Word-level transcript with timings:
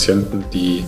Patienten 0.00 0.42
die 0.50 0.82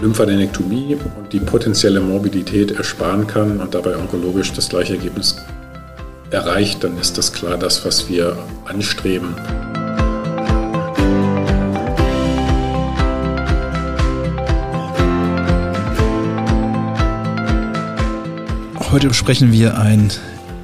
Lymphadenektomie 0.00 0.96
und 1.16 1.32
die 1.32 1.40
potenzielle 1.40 2.00
Morbidität 2.00 2.70
ersparen 2.70 3.26
kann 3.26 3.60
und 3.60 3.74
dabei 3.74 3.96
onkologisch 3.96 4.52
das 4.52 4.68
gleiche 4.68 4.94
Ergebnis 4.94 5.44
erreicht, 6.30 6.84
dann 6.84 6.96
ist 6.98 7.18
das 7.18 7.32
klar 7.32 7.58
das, 7.58 7.84
was 7.84 8.08
wir 8.08 8.38
anstreben. 8.66 9.34
Heute 18.92 19.08
besprechen 19.08 19.50
wir 19.50 19.80
ein 19.80 20.12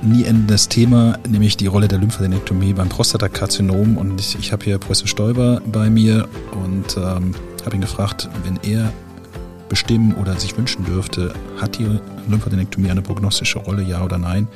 nie 0.03 0.25
endendes 0.25 0.69
Thema, 0.69 1.19
nämlich 1.29 1.57
die 1.57 1.67
Rolle 1.67 1.89
der 1.89 1.99
Lymphadenektomie 1.99 2.73
beim 2.73 2.89
Prostatakarzinom. 2.89 3.97
Und 3.97 4.21
ich, 4.21 4.39
ich 4.39 4.53
habe 4.53 4.65
hier 4.65 4.79
Professor 4.79 5.07
Stoiber 5.07 5.61
bei 5.67 5.91
mir 5.91 6.29
und 6.65 6.97
ähm, 6.97 7.35
habe 7.65 7.77
ihn 7.77 7.81
gefragt, 7.81 8.29
wenn 8.45 8.59
er 8.63 8.93
bestimmen 9.69 10.15
oder 10.15 10.39
sich 10.39 10.57
wünschen 10.57 10.85
dürfte, 10.85 11.33
hat 11.61 11.79
die 11.79 11.87
Lymphadenektomie 12.29 12.91
eine 12.91 13.03
prognostische 13.03 13.59
Rolle, 13.59 13.83
ja 13.83 14.05
oder 14.05 14.19
nein? 14.19 14.49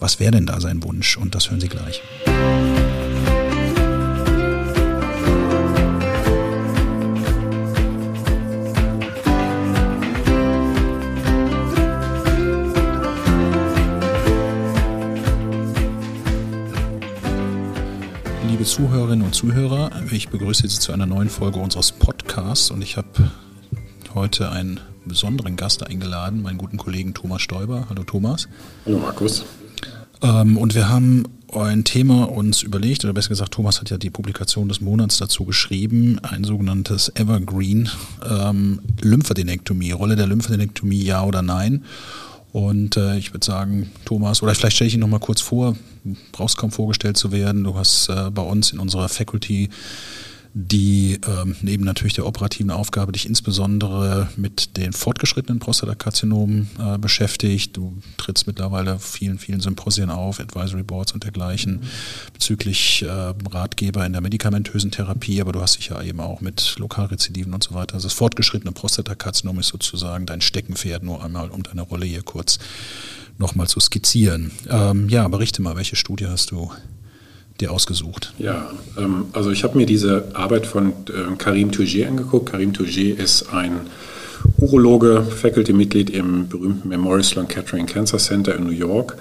Was 0.00 0.20
wäre 0.20 0.32
denn 0.32 0.46
da 0.46 0.60
sein 0.60 0.82
Wunsch? 0.82 1.16
Und 1.16 1.34
das 1.34 1.50
hören 1.50 1.60
Sie 1.60 1.68
gleich. 1.68 2.02
Zuhörer, 19.44 19.90
ich 20.10 20.30
begrüße 20.30 20.66
Sie 20.66 20.78
zu 20.78 20.90
einer 20.90 21.04
neuen 21.04 21.28
Folge 21.28 21.58
unseres 21.58 21.92
Podcasts 21.92 22.70
und 22.70 22.80
ich 22.80 22.96
habe 22.96 23.30
heute 24.14 24.50
einen 24.50 24.80
besonderen 25.04 25.56
Gast 25.56 25.86
eingeladen, 25.86 26.40
meinen 26.40 26.56
guten 26.56 26.78
Kollegen 26.78 27.12
Thomas 27.12 27.42
Stoiber. 27.42 27.84
Hallo 27.90 28.04
Thomas. 28.04 28.48
Hallo 28.86 29.00
Markus. 29.00 29.44
Ähm, 30.22 30.56
und 30.56 30.74
wir 30.74 30.88
haben 30.88 31.24
ein 31.52 31.84
Thema 31.84 32.30
uns 32.30 32.62
überlegt, 32.62 33.04
oder 33.04 33.12
besser 33.12 33.28
gesagt, 33.28 33.52
Thomas 33.52 33.82
hat 33.82 33.90
ja 33.90 33.98
die 33.98 34.08
Publikation 34.08 34.66
des 34.66 34.80
Monats 34.80 35.18
dazu 35.18 35.44
geschrieben, 35.44 36.18
ein 36.22 36.44
sogenanntes 36.44 37.12
Evergreen 37.14 37.90
ähm, 38.26 38.80
Lymphadenektomie, 39.02 39.90
Rolle 39.90 40.16
der 40.16 40.26
Lymphadenektomie, 40.26 41.04
ja 41.04 41.22
oder 41.22 41.42
nein. 41.42 41.84
Und 42.54 42.96
äh, 42.96 43.18
ich 43.18 43.34
würde 43.34 43.44
sagen, 43.44 43.90
Thomas, 44.04 44.40
oder 44.40 44.54
vielleicht 44.54 44.76
stelle 44.76 44.86
ich 44.86 44.94
ihn 44.94 45.00
nochmal 45.00 45.18
kurz 45.18 45.40
vor, 45.40 45.74
brauchst 46.30 46.56
kaum 46.56 46.70
vorgestellt 46.70 47.16
zu 47.16 47.32
werden. 47.32 47.64
Du 47.64 47.74
hast 47.74 48.08
äh, 48.08 48.30
bei 48.30 48.42
uns 48.42 48.70
in 48.70 48.78
unserer 48.78 49.08
Faculty 49.08 49.70
die 50.56 51.18
ähm, 51.26 51.56
neben 51.62 51.82
natürlich 51.82 52.12
der 52.14 52.26
operativen 52.26 52.70
Aufgabe 52.70 53.10
dich 53.10 53.26
insbesondere 53.26 54.28
mit 54.36 54.76
den 54.76 54.92
fortgeschrittenen 54.92 55.58
Prostatakarzinomen 55.58 56.70
äh, 56.78 56.96
beschäftigt. 56.96 57.76
Du 57.76 57.98
trittst 58.18 58.46
mittlerweile 58.46 59.00
vielen, 59.00 59.40
vielen 59.40 59.58
Symposien 59.58 60.10
auf, 60.10 60.38
Advisory 60.38 60.84
Boards 60.84 61.12
und 61.12 61.24
dergleichen 61.24 61.80
bezüglich 62.32 63.02
äh, 63.02 63.34
Ratgeber 63.50 64.06
in 64.06 64.12
der 64.12 64.20
medikamentösen 64.20 64.92
Therapie, 64.92 65.40
aber 65.40 65.50
du 65.50 65.60
hast 65.60 65.78
dich 65.78 65.88
ja 65.88 66.00
eben 66.00 66.20
auch 66.20 66.40
mit 66.40 66.76
Lokalrezidiven 66.78 67.52
und 67.52 67.64
so 67.64 67.74
weiter. 67.74 67.94
Also 67.94 68.06
das 68.06 68.14
fortgeschrittene 68.14 68.70
Prostatakarzinom 68.70 69.58
ist 69.58 69.68
sozusagen 69.68 70.24
dein 70.24 70.40
Steckenpferd, 70.40 71.02
nur 71.02 71.24
einmal 71.24 71.50
um 71.50 71.64
deine 71.64 71.82
Rolle 71.82 72.06
hier 72.06 72.22
kurz 72.22 72.60
nochmal 73.38 73.66
zu 73.66 73.80
skizzieren. 73.80 74.52
Ähm, 74.70 75.08
ja, 75.08 75.26
berichte 75.26 75.62
mal, 75.62 75.74
welche 75.74 75.96
Studie 75.96 76.28
hast 76.28 76.52
du 76.52 76.70
dir 77.60 77.72
ausgesucht? 77.72 78.32
Ja, 78.38 78.70
ähm, 78.98 79.26
also 79.32 79.50
ich 79.50 79.64
habe 79.64 79.76
mir 79.78 79.86
diese 79.86 80.28
Arbeit 80.34 80.66
von 80.66 80.88
äh, 80.88 81.36
Karim 81.38 81.72
Touget 81.72 82.06
angeguckt. 82.06 82.50
Karim 82.50 82.72
Touget 82.72 83.18
ist 83.18 83.52
ein 83.52 83.80
Urologe, 84.58 85.22
Faculty-Mitglied 85.22 86.10
im 86.10 86.48
berühmten 86.48 86.88
Memorial 86.88 87.22
Sloan 87.22 87.48
Kettering 87.48 87.86
Cancer 87.86 88.18
Center 88.18 88.54
in 88.54 88.64
New 88.64 88.70
York. 88.70 89.16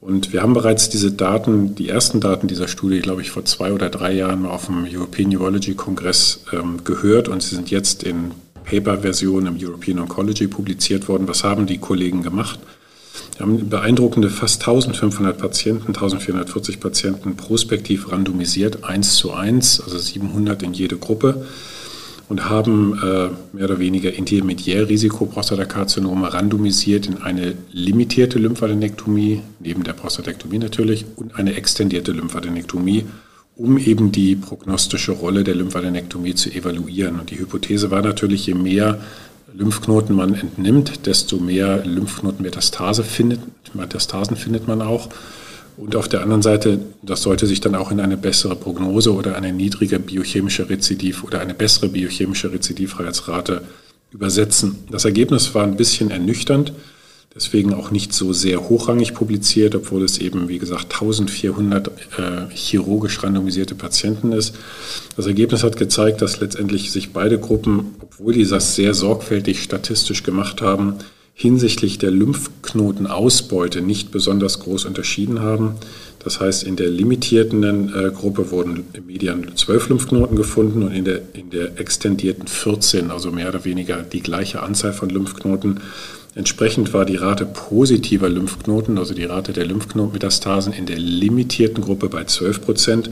Und 0.00 0.32
wir 0.32 0.42
haben 0.42 0.54
bereits 0.54 0.88
diese 0.88 1.10
Daten, 1.10 1.74
die 1.74 1.88
ersten 1.88 2.20
Daten 2.20 2.46
dieser 2.46 2.68
Studie, 2.68 3.00
glaube 3.00 3.20
ich, 3.20 3.30
vor 3.30 3.44
zwei 3.44 3.72
oder 3.72 3.90
drei 3.90 4.12
Jahren 4.12 4.46
auf 4.46 4.66
dem 4.66 4.86
European 4.88 5.34
Urology 5.34 5.74
Kongress 5.74 6.44
ähm, 6.52 6.84
gehört 6.84 7.28
und 7.28 7.42
sie 7.42 7.56
sind 7.56 7.70
jetzt 7.70 8.04
in 8.04 8.30
Paper-Version 8.64 9.46
im 9.46 9.56
European 9.58 9.98
Oncology 9.98 10.46
publiziert 10.46 11.08
worden. 11.08 11.26
Was 11.26 11.42
haben 11.42 11.66
die 11.66 11.78
Kollegen 11.78 12.22
gemacht? 12.22 12.60
Wir 13.38 13.46
haben 13.46 13.68
beeindruckende 13.68 14.30
fast 14.30 14.62
1500 14.62 15.38
Patienten, 15.38 15.94
1440 15.94 16.80
Patienten 16.80 17.36
prospektiv 17.36 18.10
randomisiert, 18.10 18.82
1 18.82 19.14
zu 19.14 19.32
1, 19.32 19.80
also 19.80 19.96
700 19.96 20.64
in 20.64 20.72
jede 20.72 20.96
Gruppe 20.96 21.46
und 22.28 22.50
haben 22.50 22.94
äh, 22.94 23.28
mehr 23.52 23.66
oder 23.66 23.78
weniger 23.78 24.12
Intermediärrisiko-Prostatakarzinome 24.12 26.34
randomisiert 26.34 27.06
in 27.06 27.22
eine 27.22 27.54
limitierte 27.70 28.40
Lymphadenektomie, 28.40 29.42
neben 29.60 29.84
der 29.84 29.92
Prostatektomie 29.92 30.58
natürlich, 30.58 31.04
und 31.14 31.36
eine 31.36 31.54
extendierte 31.54 32.10
Lymphadenektomie, 32.10 33.04
um 33.54 33.78
eben 33.78 34.10
die 34.10 34.34
prognostische 34.34 35.12
Rolle 35.12 35.44
der 35.44 35.54
Lymphadenektomie 35.54 36.34
zu 36.34 36.50
evaluieren. 36.50 37.20
Und 37.20 37.30
die 37.30 37.38
Hypothese 37.38 37.92
war 37.92 38.02
natürlich, 38.02 38.46
je 38.46 38.54
mehr 38.54 38.98
Lymphknoten 39.54 40.14
man 40.14 40.34
entnimmt, 40.34 41.06
desto 41.06 41.38
mehr 41.38 41.84
Lymphknotenmetastase 41.84 43.02
findet, 43.02 43.40
Metastasen 43.74 44.36
findet 44.36 44.68
man 44.68 44.82
auch. 44.82 45.08
Und 45.76 45.94
auf 45.94 46.08
der 46.08 46.22
anderen 46.22 46.42
Seite, 46.42 46.80
das 47.02 47.22
sollte 47.22 47.46
sich 47.46 47.60
dann 47.60 47.74
auch 47.74 47.90
in 47.92 48.00
eine 48.00 48.16
bessere 48.16 48.56
Prognose 48.56 49.14
oder 49.14 49.36
eine 49.36 49.52
niedrige 49.52 50.00
biochemische 50.00 50.68
Rezidiv 50.68 51.22
oder 51.22 51.40
eine 51.40 51.54
bessere 51.54 51.88
biochemische 51.88 52.52
Rezidivfreiheitsrate 52.52 53.62
übersetzen. 54.10 54.78
Das 54.90 55.04
Ergebnis 55.04 55.54
war 55.54 55.62
ein 55.62 55.76
bisschen 55.76 56.10
ernüchternd 56.10 56.72
deswegen 57.34 57.74
auch 57.74 57.90
nicht 57.90 58.12
so 58.12 58.32
sehr 58.32 58.68
hochrangig 58.68 59.14
publiziert, 59.14 59.74
obwohl 59.74 60.02
es 60.02 60.18
eben, 60.18 60.48
wie 60.48 60.58
gesagt, 60.58 60.92
1400 60.92 61.88
äh, 61.88 61.92
chirurgisch 62.54 63.22
randomisierte 63.22 63.74
Patienten 63.74 64.32
ist. 64.32 64.54
Das 65.16 65.26
Ergebnis 65.26 65.62
hat 65.62 65.76
gezeigt, 65.76 66.22
dass 66.22 66.40
letztendlich 66.40 66.90
sich 66.90 67.12
beide 67.12 67.38
Gruppen, 67.38 67.96
obwohl 68.00 68.32
die 68.32 68.46
das 68.46 68.74
sehr 68.74 68.94
sorgfältig 68.94 69.62
statistisch 69.62 70.22
gemacht 70.22 70.62
haben, 70.62 70.98
hinsichtlich 71.40 71.98
der 71.98 72.10
Lymphknotenausbeute 72.10 73.80
nicht 73.80 74.10
besonders 74.10 74.58
groß 74.58 74.86
unterschieden 74.86 75.40
haben. 75.40 75.76
Das 76.18 76.40
heißt, 76.40 76.64
in 76.64 76.74
der 76.74 76.88
limitierten 76.88 77.62
äh, 77.94 78.10
Gruppe 78.10 78.50
wurden 78.50 78.86
im 78.92 79.06
Median 79.06 79.52
zwölf 79.54 79.88
Lymphknoten 79.88 80.36
gefunden 80.36 80.82
und 80.82 80.92
in 80.92 81.04
der, 81.04 81.20
in 81.34 81.50
der 81.50 81.78
extendierten 81.78 82.48
14, 82.48 83.12
also 83.12 83.30
mehr 83.30 83.50
oder 83.50 83.64
weniger 83.64 84.02
die 84.02 84.20
gleiche 84.20 84.64
Anzahl 84.64 84.92
von 84.92 85.10
Lymphknoten. 85.10 85.78
Entsprechend 86.38 86.94
war 86.94 87.04
die 87.04 87.16
Rate 87.16 87.44
positiver 87.46 88.28
Lymphknoten, 88.28 88.96
also 88.96 89.12
die 89.12 89.24
Rate 89.24 89.52
der 89.52 89.66
Lymphknotenmetastasen 89.66 90.72
in 90.72 90.86
der 90.86 90.96
limitierten 90.96 91.82
Gruppe 91.82 92.08
bei 92.08 92.22
12 92.22 92.62
Prozent 92.62 93.10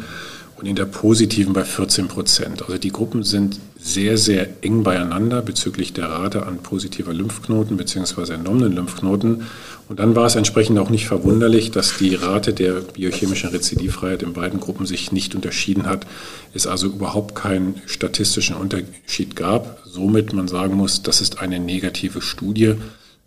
und 0.59 0.67
in 0.67 0.77
der 0.77 0.85
positiven 0.85 1.53
bei 1.53 1.65
14 1.65 2.07
Prozent. 2.07 2.63
Also 2.63 2.79
die 2.79 2.93
Gruppen 2.93 3.25
sind 3.25 3.59
sehr, 3.81 4.17
sehr 4.17 4.47
eng 4.63 4.85
beieinander 4.85 5.43
bezüglich 5.43 5.93
der 5.93 6.09
Rate 6.09 6.47
an 6.47 6.59
positiver 6.59 7.13
Lymphknoten 7.13 7.77
bzw. 7.77 8.35
ernommenen 8.35 8.73
Lymphknoten. 8.73 9.43
Und 9.89 9.99
dann 9.99 10.15
war 10.15 10.27
es 10.27 10.37
entsprechend 10.37 10.79
auch 10.79 10.91
nicht 10.91 11.09
verwunderlich, 11.09 11.73
dass 11.73 11.97
die 11.99 12.15
Rate 12.15 12.55
der 12.55 12.75
biochemischen 12.75 13.51
Rezidivfreiheit 13.51 14.23
in 14.23 14.35
beiden 14.35 14.61
Gruppen 14.61 14.87
sich 14.87 15.11
nicht 15.11 15.35
unterschieden 15.35 15.87
hat, 15.87 16.07
es 16.55 16.69
also 16.69 16.87
überhaupt 16.87 17.35
keinen 17.35 17.83
statistischen 17.87 18.55
Unterschied 18.55 19.35
gab. 19.35 19.81
Somit 19.85 20.33
man 20.33 20.47
sagen 20.47 20.77
muss, 20.77 21.03
das 21.03 21.21
ist 21.21 21.41
eine 21.41 21.59
negative 21.59 22.23
Studie. 22.23 22.77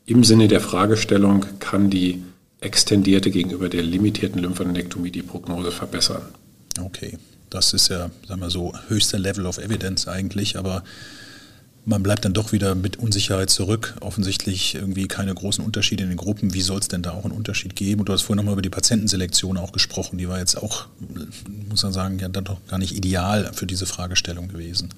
Im 0.10 0.24
Sinne 0.24 0.48
der 0.48 0.60
Fragestellung 0.60 1.46
kann 1.60 1.92
die 1.92 2.24
extendierte 2.62 3.30
gegenüber 3.30 3.70
der 3.70 3.84
limitierten 3.84 4.42
Lymphadenektomie 4.42 5.12
die 5.12 5.22
Prognose 5.22 5.72
verbessern. 5.72 6.24
Okay, 6.82 7.20
das 7.52 7.74
ist 7.74 7.90
ja, 7.90 8.10
sagen 8.28 8.42
wir 8.42 8.50
so, 8.50 8.74
höchster 8.88 9.20
Level 9.20 9.46
of 9.46 9.60
Evidence 9.60 10.08
eigentlich, 10.08 10.58
aber 10.58 10.84
man 11.86 12.02
bleibt 12.02 12.26
dann 12.26 12.34
doch 12.34 12.52
wieder 12.52 12.74
mit 12.74 12.98
Unsicherheit 12.98 13.52
zurück. 13.52 13.98
Offensichtlich 14.02 14.74
irgendwie 14.74 15.08
keine 15.08 15.36
großen 15.36 15.64
Unterschiede 15.64 16.02
in 16.02 16.10
den 16.10 16.18
Gruppen. 16.18 16.56
Wie 16.56 16.62
soll 16.62 16.80
es 16.80 16.88
denn 16.88 17.04
da 17.04 17.12
auch 17.12 17.26
einen 17.26 17.36
Unterschied 17.36 17.76
geben? 17.76 18.00
Und 18.00 18.10
du 18.10 18.14
hast 18.14 18.24
vorhin 18.24 18.38
nochmal 18.38 18.54
über 18.54 18.64
die 18.64 18.70
Patientenselektion 18.72 19.58
auch 19.58 19.74
gesprochen. 19.74 20.18
Die 20.18 20.28
war 20.28 20.40
jetzt 20.40 20.56
auch, 20.56 20.88
muss 21.70 21.84
man 21.84 21.94
sagen, 21.94 22.18
ja 22.18 22.30
dann 22.30 22.46
doch 22.46 22.58
gar 22.68 22.80
nicht 22.80 22.98
ideal 22.98 23.52
für 23.54 23.68
diese 23.68 23.86
Fragestellung 23.86 24.48
gewesen. 24.48 24.90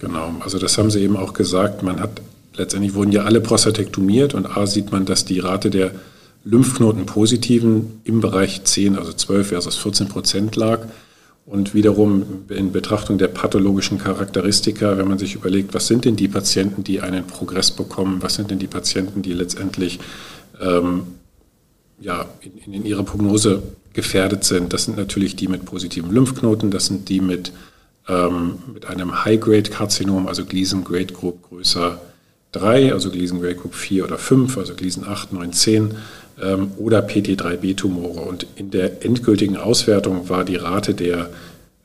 Genau, 0.00 0.34
also 0.40 0.58
das 0.58 0.76
haben 0.76 0.90
Sie 0.90 1.00
eben 1.00 1.16
auch 1.16 1.32
gesagt. 1.32 1.82
Man 1.82 1.98
hat 1.98 2.20
letztendlich 2.58 2.94
wurden 2.94 3.12
ja 3.12 3.22
alle 3.22 3.40
prostatektomiert 3.40 4.34
und 4.34 4.46
A 4.56 4.66
sieht 4.66 4.92
man, 4.92 5.06
dass 5.06 5.24
die 5.24 5.38
Rate 5.38 5.70
der 5.70 5.92
Lymphknotenpositiven 6.44 8.00
im 8.04 8.20
Bereich 8.20 8.64
10, 8.64 8.96
also 8.96 9.12
12 9.12 9.48
versus 9.48 9.76
14 9.76 10.08
Prozent 10.08 10.56
lag. 10.56 10.80
Und 11.46 11.72
wiederum 11.72 12.44
in 12.50 12.72
Betrachtung 12.72 13.16
der 13.16 13.28
pathologischen 13.28 13.96
Charakteristika, 13.96 14.98
wenn 14.98 15.08
man 15.08 15.18
sich 15.18 15.34
überlegt, 15.34 15.72
was 15.72 15.86
sind 15.86 16.04
denn 16.04 16.14
die 16.14 16.28
Patienten, 16.28 16.84
die 16.84 17.00
einen 17.00 17.26
Progress 17.26 17.70
bekommen, 17.70 18.18
was 18.20 18.34
sind 18.34 18.50
denn 18.50 18.58
die 18.58 18.66
Patienten, 18.66 19.22
die 19.22 19.32
letztendlich 19.32 19.98
ähm, 20.60 21.04
ja, 22.00 22.26
in, 22.66 22.74
in 22.74 22.84
ihrer 22.84 23.02
Prognose 23.02 23.62
gefährdet 23.94 24.44
sind, 24.44 24.74
das 24.74 24.84
sind 24.84 24.98
natürlich 24.98 25.36
die 25.36 25.48
mit 25.48 25.64
positiven 25.64 26.12
Lymphknoten, 26.12 26.70
das 26.70 26.86
sind 26.86 27.08
die 27.08 27.20
mit 27.20 27.52
ähm, 28.08 28.58
mit 28.72 28.86
einem 28.86 29.24
High-Grade-Karzinom, 29.24 30.26
also 30.26 30.44
Gleason 30.44 30.84
Grade 30.84 31.12
Group 31.12 31.48
größer 31.48 32.00
3, 32.52 32.92
also 32.92 33.10
Group 33.10 33.74
4 33.74 34.04
oder 34.04 34.18
5, 34.18 34.56
also 34.56 34.74
Gleason 34.74 35.06
8, 35.06 35.32
9, 35.32 35.52
10 35.52 35.94
ähm, 36.42 36.72
oder 36.78 37.06
PT3B-Tumore. 37.06 38.20
Und 38.20 38.46
in 38.56 38.70
der 38.70 39.04
endgültigen 39.04 39.56
Auswertung 39.56 40.28
war 40.28 40.44
die 40.44 40.56
Rate 40.56 40.94
der 40.94 41.30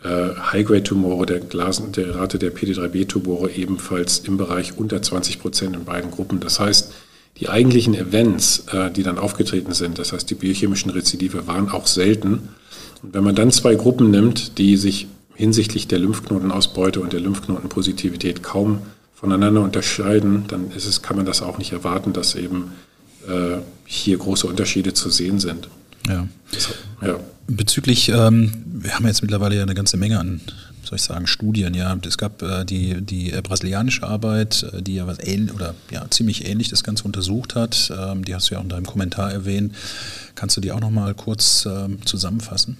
äh, 0.03 0.35
High-Grade-Tumore, 0.51 1.25
der, 1.25 1.39
Glasen, 1.39 1.91
der 1.91 2.15
Rate 2.15 2.39
der 2.39 2.53
PT3B-Tumore 2.53 3.51
ebenfalls 3.51 4.19
im 4.19 4.37
Bereich 4.37 4.77
unter 4.77 5.01
20 5.01 5.39
Prozent 5.39 5.75
in 5.75 5.85
beiden 5.85 6.11
Gruppen. 6.11 6.39
Das 6.39 6.59
heißt, 6.59 6.93
die 7.39 7.49
eigentlichen 7.49 7.95
Events, 7.95 8.65
äh, 8.71 8.91
die 8.91 9.03
dann 9.03 9.17
aufgetreten 9.17 9.73
sind, 9.73 9.99
das 9.99 10.13
heißt 10.13 10.29
die 10.29 10.35
biochemischen 10.35 10.91
Rezidive, 10.91 11.47
waren 11.47 11.69
auch 11.69 11.87
selten. 11.87 12.49
Und 13.01 13.13
wenn 13.13 13.23
man 13.23 13.35
dann 13.35 13.51
zwei 13.51 13.75
Gruppen 13.75 14.11
nimmt, 14.11 14.57
die 14.57 14.77
sich 14.77 15.07
hinsichtlich 15.35 15.87
der 15.87 15.99
Lymphknotenausbeute 15.99 17.01
und 17.01 17.11
der 17.11 17.19
Lymphknotenpositivität 17.19 18.43
kaum 18.43 18.83
voneinander 19.23 19.61
unterscheiden, 19.61 20.43
dann 20.49 20.69
ist 20.71 20.85
es, 20.85 21.01
kann 21.01 21.15
man 21.15 21.25
das 21.25 21.41
auch 21.41 21.57
nicht 21.57 21.71
erwarten, 21.71 22.11
dass 22.11 22.35
eben 22.35 22.73
äh, 23.25 23.59
hier 23.85 24.17
große 24.17 24.45
Unterschiede 24.45 24.93
zu 24.93 25.09
sehen 25.09 25.39
sind. 25.39 25.69
Ja. 26.09 26.27
ja. 27.01 27.15
Bezüglich, 27.47 28.09
ähm, 28.09 28.51
wir 28.65 28.93
haben 28.93 29.07
jetzt 29.07 29.21
mittlerweile 29.21 29.55
ja 29.55 29.63
eine 29.63 29.75
ganze 29.75 29.95
Menge 29.95 30.19
an, 30.19 30.41
soll 30.83 30.97
ich 30.97 31.01
sagen, 31.03 31.27
Studien. 31.27 31.73
Ja, 31.73 31.95
es 32.05 32.17
gab 32.17 32.41
äh, 32.41 32.65
die, 32.65 33.01
die 33.01 33.31
äh, 33.31 33.41
brasilianische 33.41 34.03
Arbeit, 34.03 34.65
äh, 34.73 34.81
die 34.81 34.95
ja 34.95 35.07
was 35.07 35.19
ähnlich 35.19 35.53
oder 35.53 35.75
ja 35.91 36.05
ziemlich 36.09 36.47
ähnlich 36.47 36.69
das 36.69 36.83
Ganze 36.83 37.05
untersucht 37.05 37.55
hat. 37.55 37.91
Ähm, 37.97 38.25
die 38.25 38.35
hast 38.35 38.49
du 38.49 38.55
ja 38.55 38.59
auch 38.59 38.63
in 38.63 38.69
deinem 38.69 38.85
Kommentar 38.85 39.31
erwähnt. 39.31 39.73
Kannst 40.35 40.57
du 40.57 40.61
die 40.61 40.71
auch 40.71 40.79
noch 40.79 40.91
mal 40.91 41.13
kurz 41.13 41.65
ähm, 41.65 41.99
zusammenfassen? 42.05 42.77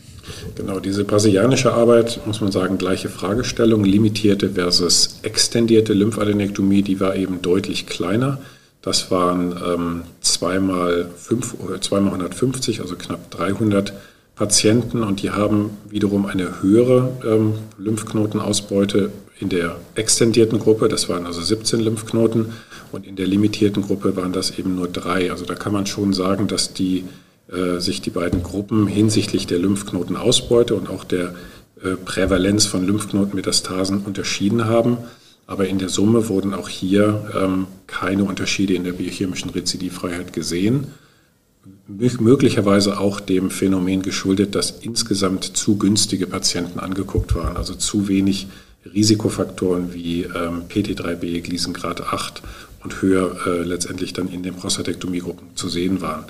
Genau, 0.55 0.79
diese 0.79 1.03
brasilianische 1.03 1.73
Arbeit, 1.73 2.19
muss 2.25 2.41
man 2.41 2.51
sagen, 2.51 2.77
gleiche 2.77 3.09
Fragestellung, 3.09 3.83
limitierte 3.83 4.51
versus 4.51 5.19
extendierte 5.21 5.93
Lymphadenektomie, 5.93 6.81
die 6.81 6.99
war 6.99 7.15
eben 7.15 7.41
deutlich 7.41 7.87
kleiner. 7.87 8.39
Das 8.81 9.11
waren 9.11 9.55
ähm, 9.65 10.01
zweimal, 10.21 11.09
fünf, 11.15 11.55
zweimal 11.79 12.13
150, 12.13 12.81
also 12.81 12.95
knapp 12.95 13.31
300 13.31 13.93
Patienten 14.35 15.03
und 15.03 15.21
die 15.21 15.29
haben 15.29 15.77
wiederum 15.89 16.25
eine 16.25 16.61
höhere 16.61 17.11
ähm, 17.25 17.53
Lymphknotenausbeute 17.77 19.11
in 19.39 19.49
der 19.49 19.77
extendierten 19.95 20.59
Gruppe. 20.59 20.87
Das 20.87 21.07
waren 21.09 21.25
also 21.25 21.41
17 21.41 21.79
Lymphknoten 21.79 22.53
und 22.91 23.05
in 23.05 23.15
der 23.15 23.27
limitierten 23.27 23.83
Gruppe 23.83 24.15
waren 24.15 24.33
das 24.33 24.57
eben 24.57 24.75
nur 24.75 24.87
drei. 24.87 25.31
Also 25.31 25.45
da 25.45 25.53
kann 25.53 25.73
man 25.73 25.85
schon 25.85 26.13
sagen, 26.13 26.47
dass 26.47 26.73
die, 26.73 27.03
äh, 27.51 27.79
sich 27.79 28.01
die 28.01 28.09
beiden 28.09 28.41
Gruppen 28.41 28.87
hinsichtlich 28.87 29.45
der 29.45 29.59
Lymphknotenausbeute 29.59 30.73
und 30.73 30.89
auch 30.89 31.03
der 31.03 31.35
äh, 31.83 31.95
Prävalenz 32.03 32.65
von 32.65 32.85
Lymphknotenmetastasen 32.85 33.99
unterschieden 33.99 34.65
haben. 34.65 34.97
Aber 35.45 35.67
in 35.67 35.77
der 35.77 35.89
Summe 35.89 36.29
wurden 36.29 36.53
auch 36.53 36.69
hier 36.69 37.29
ähm, 37.35 37.67
keine 37.85 38.23
Unterschiede 38.23 38.73
in 38.73 38.83
der 38.83 38.93
biochemischen 38.93 39.49
Rezidivfreiheit 39.49 40.33
gesehen. 40.33 40.87
Möglicherweise 41.87 42.99
auch 42.99 43.19
dem 43.19 43.49
Phänomen 43.49 44.01
geschuldet, 44.01 44.55
dass 44.55 44.71
insgesamt 44.71 45.43
zu 45.45 45.77
günstige 45.77 46.27
Patienten 46.27 46.79
angeguckt 46.79 47.35
waren, 47.35 47.55
also 47.55 47.73
zu 47.75 48.07
wenig 48.07 48.47
Risikofaktoren 48.93 49.93
wie 49.93 50.23
ähm, 50.23 50.63
PT3B, 50.69 51.41
Gleason-Grad 51.41 52.01
8 52.01 52.41
und 52.83 53.01
höher 53.01 53.35
äh, 53.47 53.63
letztendlich 53.63 54.13
dann 54.13 54.27
in 54.27 54.43
den 54.43 54.55
Prostatektomiegruppen 54.55 55.55
zu 55.55 55.69
sehen 55.69 56.01
waren. 56.01 56.25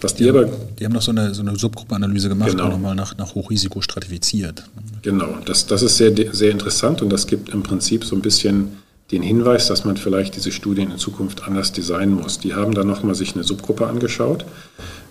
Was 0.00 0.14
die, 0.14 0.24
die 0.24 0.30
aber, 0.30 0.44
die 0.78 0.84
haben 0.84 0.92
noch 0.92 1.02
so 1.02 1.10
eine, 1.10 1.34
so 1.34 1.40
eine 1.40 1.56
Subgruppenanalyse 1.56 2.28
gemacht 2.28 2.50
genau. 2.50 2.64
und 2.66 2.70
nochmal 2.72 2.94
nach, 2.94 3.16
nach 3.16 3.34
Hochrisiko 3.34 3.80
stratifiziert. 3.80 4.64
Genau, 5.02 5.38
das, 5.46 5.66
das 5.66 5.82
ist 5.82 5.96
sehr, 5.96 6.12
sehr 6.34 6.50
interessant 6.50 7.00
und 7.00 7.10
das 7.10 7.26
gibt 7.26 7.48
im 7.48 7.62
Prinzip 7.62 8.04
so 8.04 8.14
ein 8.14 8.20
bisschen 8.20 8.76
den 9.12 9.22
Hinweis, 9.22 9.68
dass 9.68 9.84
man 9.84 9.96
vielleicht 9.96 10.34
diese 10.34 10.50
Studien 10.50 10.90
in 10.90 10.98
Zukunft 10.98 11.44
anders 11.44 11.72
designen 11.72 12.14
muss. 12.14 12.40
Die 12.40 12.54
haben 12.54 12.74
dann 12.74 12.88
nochmal 12.88 13.14
sich 13.14 13.34
eine 13.34 13.44
Subgruppe 13.44 13.86
angeschaut 13.86 14.44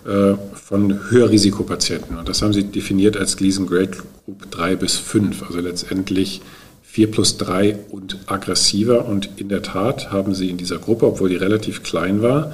äh, 0.06 0.34
von 0.54 1.10
Höherrisikopatienten 1.10 2.18
und 2.18 2.28
das 2.28 2.42
haben 2.42 2.52
sie 2.52 2.64
definiert 2.64 3.16
als 3.16 3.36
Gleason 3.36 3.66
Grade 3.66 3.96
Group 4.24 4.50
3 4.50 4.76
bis 4.76 4.96
5, 4.96 5.42
also 5.42 5.60
letztendlich 5.60 6.42
4 6.82 7.10
plus 7.10 7.36
3 7.38 7.78
und 7.90 8.18
aggressiver. 8.26 9.06
Und 9.06 9.28
in 9.36 9.48
der 9.48 9.62
Tat 9.62 10.12
haben 10.12 10.34
sie 10.34 10.50
in 10.50 10.56
dieser 10.56 10.78
Gruppe, 10.78 11.06
obwohl 11.06 11.28
die 11.28 11.36
relativ 11.36 11.82
klein 11.82 12.22
war, 12.22 12.52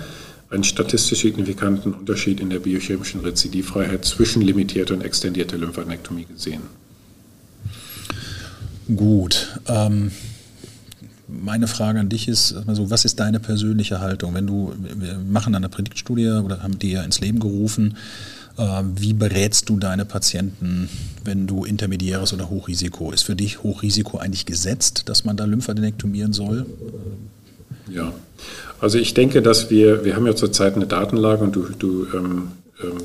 einen 0.50 0.64
statistisch 0.64 1.20
signifikanten 1.20 1.94
Unterschied 1.94 2.40
in 2.40 2.50
der 2.50 2.58
biochemischen 2.58 3.20
Rezidivfreiheit 3.20 4.04
zwischen 4.04 4.42
limitierter 4.42 4.94
und 4.94 5.02
extendierter 5.02 5.56
Lymphadenektomie 5.58 6.26
gesehen. 6.26 6.62
Gut. 8.94 9.60
Ähm, 9.66 10.10
meine 11.40 11.66
Frage 11.66 12.00
an 12.00 12.08
dich 12.08 12.28
ist, 12.28 12.54
also 12.66 12.90
was 12.90 13.04
ist 13.04 13.20
deine 13.20 13.40
persönliche 13.40 14.00
Haltung? 14.00 14.34
Wenn 14.34 14.46
du, 14.46 14.74
wir 14.78 15.18
machen 15.18 15.54
eine 15.54 15.68
Prediktstudie 15.68 16.28
oder 16.28 16.62
haben 16.62 16.78
die 16.78 16.92
ja 16.92 17.02
ins 17.02 17.20
Leben 17.20 17.40
gerufen, 17.40 17.96
äh, 18.58 18.82
wie 18.96 19.12
berätst 19.12 19.68
du 19.68 19.78
deine 19.78 20.04
Patienten, 20.04 20.88
wenn 21.24 21.46
du 21.46 21.64
intermediäres 21.64 22.32
oder 22.32 22.50
Hochrisiko? 22.50 23.12
Ist 23.12 23.22
für 23.22 23.36
dich 23.36 23.62
Hochrisiko 23.62 24.18
eigentlich 24.18 24.46
gesetzt, 24.46 25.08
dass 25.08 25.24
man 25.24 25.36
da 25.36 25.44
Lymphadenektomieren 25.44 26.32
soll? 26.32 26.66
Ja, 27.90 28.12
also 28.80 28.98
ich 28.98 29.14
denke, 29.14 29.42
dass 29.42 29.70
wir, 29.70 30.04
wir 30.04 30.16
haben 30.16 30.26
ja 30.26 30.34
zurzeit 30.34 30.74
eine 30.76 30.86
Datenlage 30.86 31.44
und 31.44 31.56
du, 31.56 31.68
du 31.78 32.06
ähm, 32.14 32.48
ähm, 32.82 32.98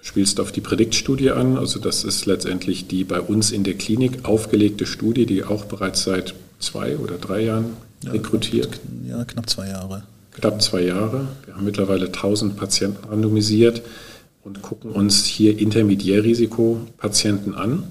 spielst 0.00 0.38
auf 0.38 0.52
die 0.52 0.60
Prediktstudie 0.60 1.30
an. 1.30 1.56
Also 1.56 1.78
das 1.80 2.04
ist 2.04 2.26
letztendlich 2.26 2.86
die 2.86 3.04
bei 3.04 3.20
uns 3.20 3.50
in 3.50 3.64
der 3.64 3.74
Klinik 3.74 4.24
aufgelegte 4.24 4.86
Studie, 4.86 5.24
die 5.26 5.44
auch 5.44 5.64
bereits 5.64 6.04
seit 6.04 6.34
zwei 6.64 6.96
oder 6.96 7.18
drei 7.18 7.42
Jahren 7.42 7.76
rekrutiert. 8.06 8.80
Ja, 9.06 9.24
knapp 9.24 9.48
zwei 9.48 9.68
Jahre. 9.68 10.02
Knapp 10.32 10.60
zwei 10.62 10.82
Jahre. 10.82 11.28
Wir 11.44 11.54
haben 11.54 11.64
mittlerweile 11.64 12.06
1000 12.06 12.56
Patienten 12.56 13.08
randomisiert 13.08 13.82
und 14.42 14.62
gucken 14.62 14.90
uns 14.90 15.24
hier 15.24 15.58
Intermediärrisikopatienten 15.58 17.54
an 17.54 17.84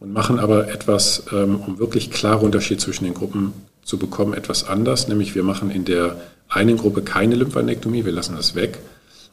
und 0.00 0.12
machen 0.12 0.38
aber 0.38 0.68
etwas, 0.68 1.24
ähm, 1.32 1.60
um 1.60 1.78
wirklich 1.78 2.10
klare 2.10 2.44
Unterschied 2.44 2.80
zwischen 2.80 3.04
den 3.04 3.14
Gruppen 3.14 3.52
zu 3.84 3.98
bekommen, 3.98 4.34
etwas 4.34 4.66
anders. 4.66 5.08
Nämlich 5.08 5.34
wir 5.34 5.42
machen 5.44 5.70
in 5.70 5.84
der 5.84 6.16
einen 6.48 6.76
Gruppe 6.76 7.02
keine 7.02 7.34
Lymphanektomie, 7.36 8.04
wir 8.04 8.12
lassen 8.12 8.36
das 8.36 8.54
weg. 8.54 8.78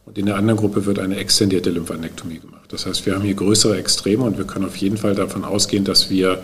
Und 0.06 0.18
in 0.18 0.26
der 0.26 0.38
anderen 0.38 0.60
Gruppe 0.60 0.86
wird 0.86 1.00
eine 1.00 1.18
extendierte 1.18 1.70
Lymphanektomie 1.70 2.40
gemacht. 2.40 2.66
Das 2.70 2.86
heißt, 2.86 3.06
wir 3.06 3.14
haben 3.16 3.24
hier 3.24 3.36
größere 3.36 3.78
Extreme 3.78 4.24
und 4.24 4.38
wir 4.38 4.46
können 4.46 4.66
auf 4.66 4.76
jeden 4.76 4.98
Fall 4.98 5.16
davon 5.16 5.44
ausgehen, 5.44 5.86
dass 5.86 6.10
wir 6.10 6.42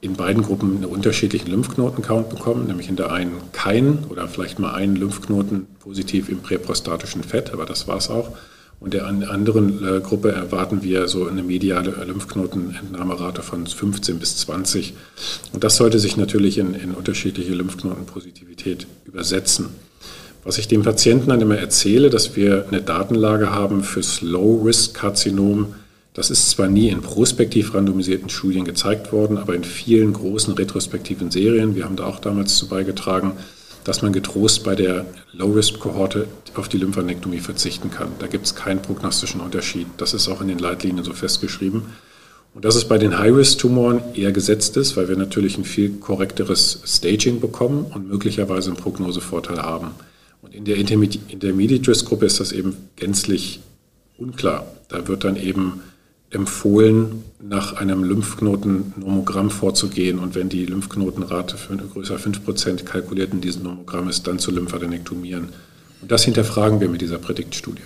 in 0.00 0.14
beiden 0.14 0.42
Gruppen 0.42 0.76
einen 0.76 0.84
unterschiedlichen 0.84 1.50
Lymphknotencount 1.50 2.28
bekommen, 2.28 2.66
nämlich 2.66 2.88
in 2.88 2.96
der 2.96 3.12
einen 3.12 3.32
keinen 3.52 4.04
oder 4.08 4.28
vielleicht 4.28 4.58
mal 4.58 4.74
einen 4.74 4.96
Lymphknoten 4.96 5.66
positiv 5.80 6.28
im 6.28 6.38
präprostatischen 6.38 7.22
Fett, 7.22 7.52
aber 7.52 7.64
das 7.64 7.88
war 7.88 7.96
es 7.96 8.10
auch. 8.10 8.36
Und 8.78 8.92
der 8.92 9.06
anderen 9.06 9.82
äh, 9.82 10.00
Gruppe 10.00 10.32
erwarten 10.32 10.82
wir 10.82 11.08
so 11.08 11.26
eine 11.26 11.42
mediale 11.42 11.92
Lymphknotenentnahmerate 12.04 13.40
von 13.40 13.66
15 13.66 14.18
bis 14.18 14.36
20. 14.36 14.92
Und 15.54 15.64
das 15.64 15.76
sollte 15.76 15.98
sich 15.98 16.18
natürlich 16.18 16.58
in, 16.58 16.74
in 16.74 16.92
unterschiedliche 16.92 17.54
Lymphknotenpositivität 17.54 18.86
übersetzen. 19.06 19.70
Was 20.44 20.58
ich 20.58 20.68
dem 20.68 20.82
Patienten 20.82 21.30
dann 21.30 21.40
immer 21.40 21.56
erzähle, 21.56 22.10
dass 22.10 22.36
wir 22.36 22.66
eine 22.68 22.82
Datenlage 22.82 23.50
haben 23.50 23.82
fürs 23.82 24.20
Low-Risk-Karzinom. 24.20 25.74
Das 26.16 26.30
ist 26.30 26.48
zwar 26.48 26.68
nie 26.68 26.88
in 26.88 27.02
prospektiv 27.02 27.74
randomisierten 27.74 28.30
Studien 28.30 28.64
gezeigt 28.64 29.12
worden, 29.12 29.36
aber 29.36 29.54
in 29.54 29.64
vielen 29.64 30.14
großen 30.14 30.54
retrospektiven 30.54 31.30
Serien, 31.30 31.74
wir 31.74 31.84
haben 31.84 31.96
da 31.96 32.06
auch 32.06 32.20
damals 32.20 32.56
zu 32.56 32.68
beigetragen, 32.68 33.32
dass 33.84 34.00
man 34.00 34.14
getrost 34.14 34.64
bei 34.64 34.74
der 34.74 35.04
Low-Risk-Kohorte 35.34 36.26
auf 36.54 36.70
die 36.70 36.78
Lymphanektomie 36.78 37.40
verzichten 37.40 37.90
kann. 37.90 38.08
Da 38.18 38.28
gibt 38.28 38.46
es 38.46 38.54
keinen 38.54 38.80
prognostischen 38.80 39.42
Unterschied. 39.42 39.88
Das 39.98 40.14
ist 40.14 40.26
auch 40.28 40.40
in 40.40 40.48
den 40.48 40.58
Leitlinien 40.58 41.04
so 41.04 41.12
festgeschrieben. 41.12 41.82
Und 42.54 42.64
dass 42.64 42.76
es 42.76 42.88
bei 42.88 42.96
den 42.96 43.18
High-Risk-Tumoren 43.18 44.00
eher 44.14 44.32
gesetzt 44.32 44.78
ist, 44.78 44.96
weil 44.96 45.10
wir 45.10 45.16
natürlich 45.18 45.58
ein 45.58 45.64
viel 45.64 45.98
korrekteres 45.98 46.80
Staging 46.86 47.40
bekommen 47.40 47.84
und 47.94 48.08
möglicherweise 48.08 48.70
einen 48.70 48.78
Prognosevorteil 48.78 49.58
haben. 49.58 49.90
Und 50.40 50.54
in 50.54 50.64
der 50.64 50.76
Intermediate-Risk-Gruppe 50.78 52.24
ist 52.24 52.40
das 52.40 52.52
eben 52.52 52.74
gänzlich 52.96 53.60
unklar. 54.16 54.66
Da 54.88 55.06
wird 55.08 55.24
dann 55.24 55.36
eben 55.36 55.82
empfohlen, 56.30 57.24
nach 57.40 57.74
einem 57.74 58.02
Lymphknoten-Nomogramm 58.02 59.50
vorzugehen. 59.50 60.18
Und 60.18 60.34
wenn 60.34 60.48
die 60.48 60.66
Lymphknotenrate 60.66 61.56
für 61.56 61.76
größer 61.76 62.16
5% 62.16 62.84
kalkuliert 62.84 63.32
in 63.32 63.40
diesem 63.40 63.62
Nomogramm 63.62 64.08
ist, 64.08 64.26
dann 64.26 64.38
zu 64.38 64.50
lymphadenektomieren. 64.50 65.48
Und 66.02 66.10
das 66.10 66.24
hinterfragen 66.24 66.80
wir 66.80 66.88
mit 66.88 67.00
dieser 67.00 67.18
Prediktstudie. 67.18 67.82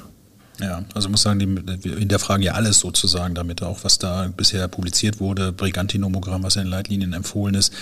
Ja, 0.60 0.84
also 0.94 1.08
muss 1.08 1.22
sagen, 1.22 1.64
wir 1.82 1.96
hinterfragen 1.96 2.42
ja 2.42 2.52
alles 2.52 2.80
sozusagen 2.80 3.34
damit, 3.34 3.62
auch 3.62 3.82
was 3.82 3.98
da 3.98 4.30
bisher 4.36 4.68
publiziert 4.68 5.18
wurde, 5.18 5.52
Brigantinomogramm, 5.52 6.42
was 6.42 6.56
in 6.56 6.64
den 6.64 6.70
Leitlinien 6.70 7.14
empfohlen 7.14 7.54
ist, 7.54 7.72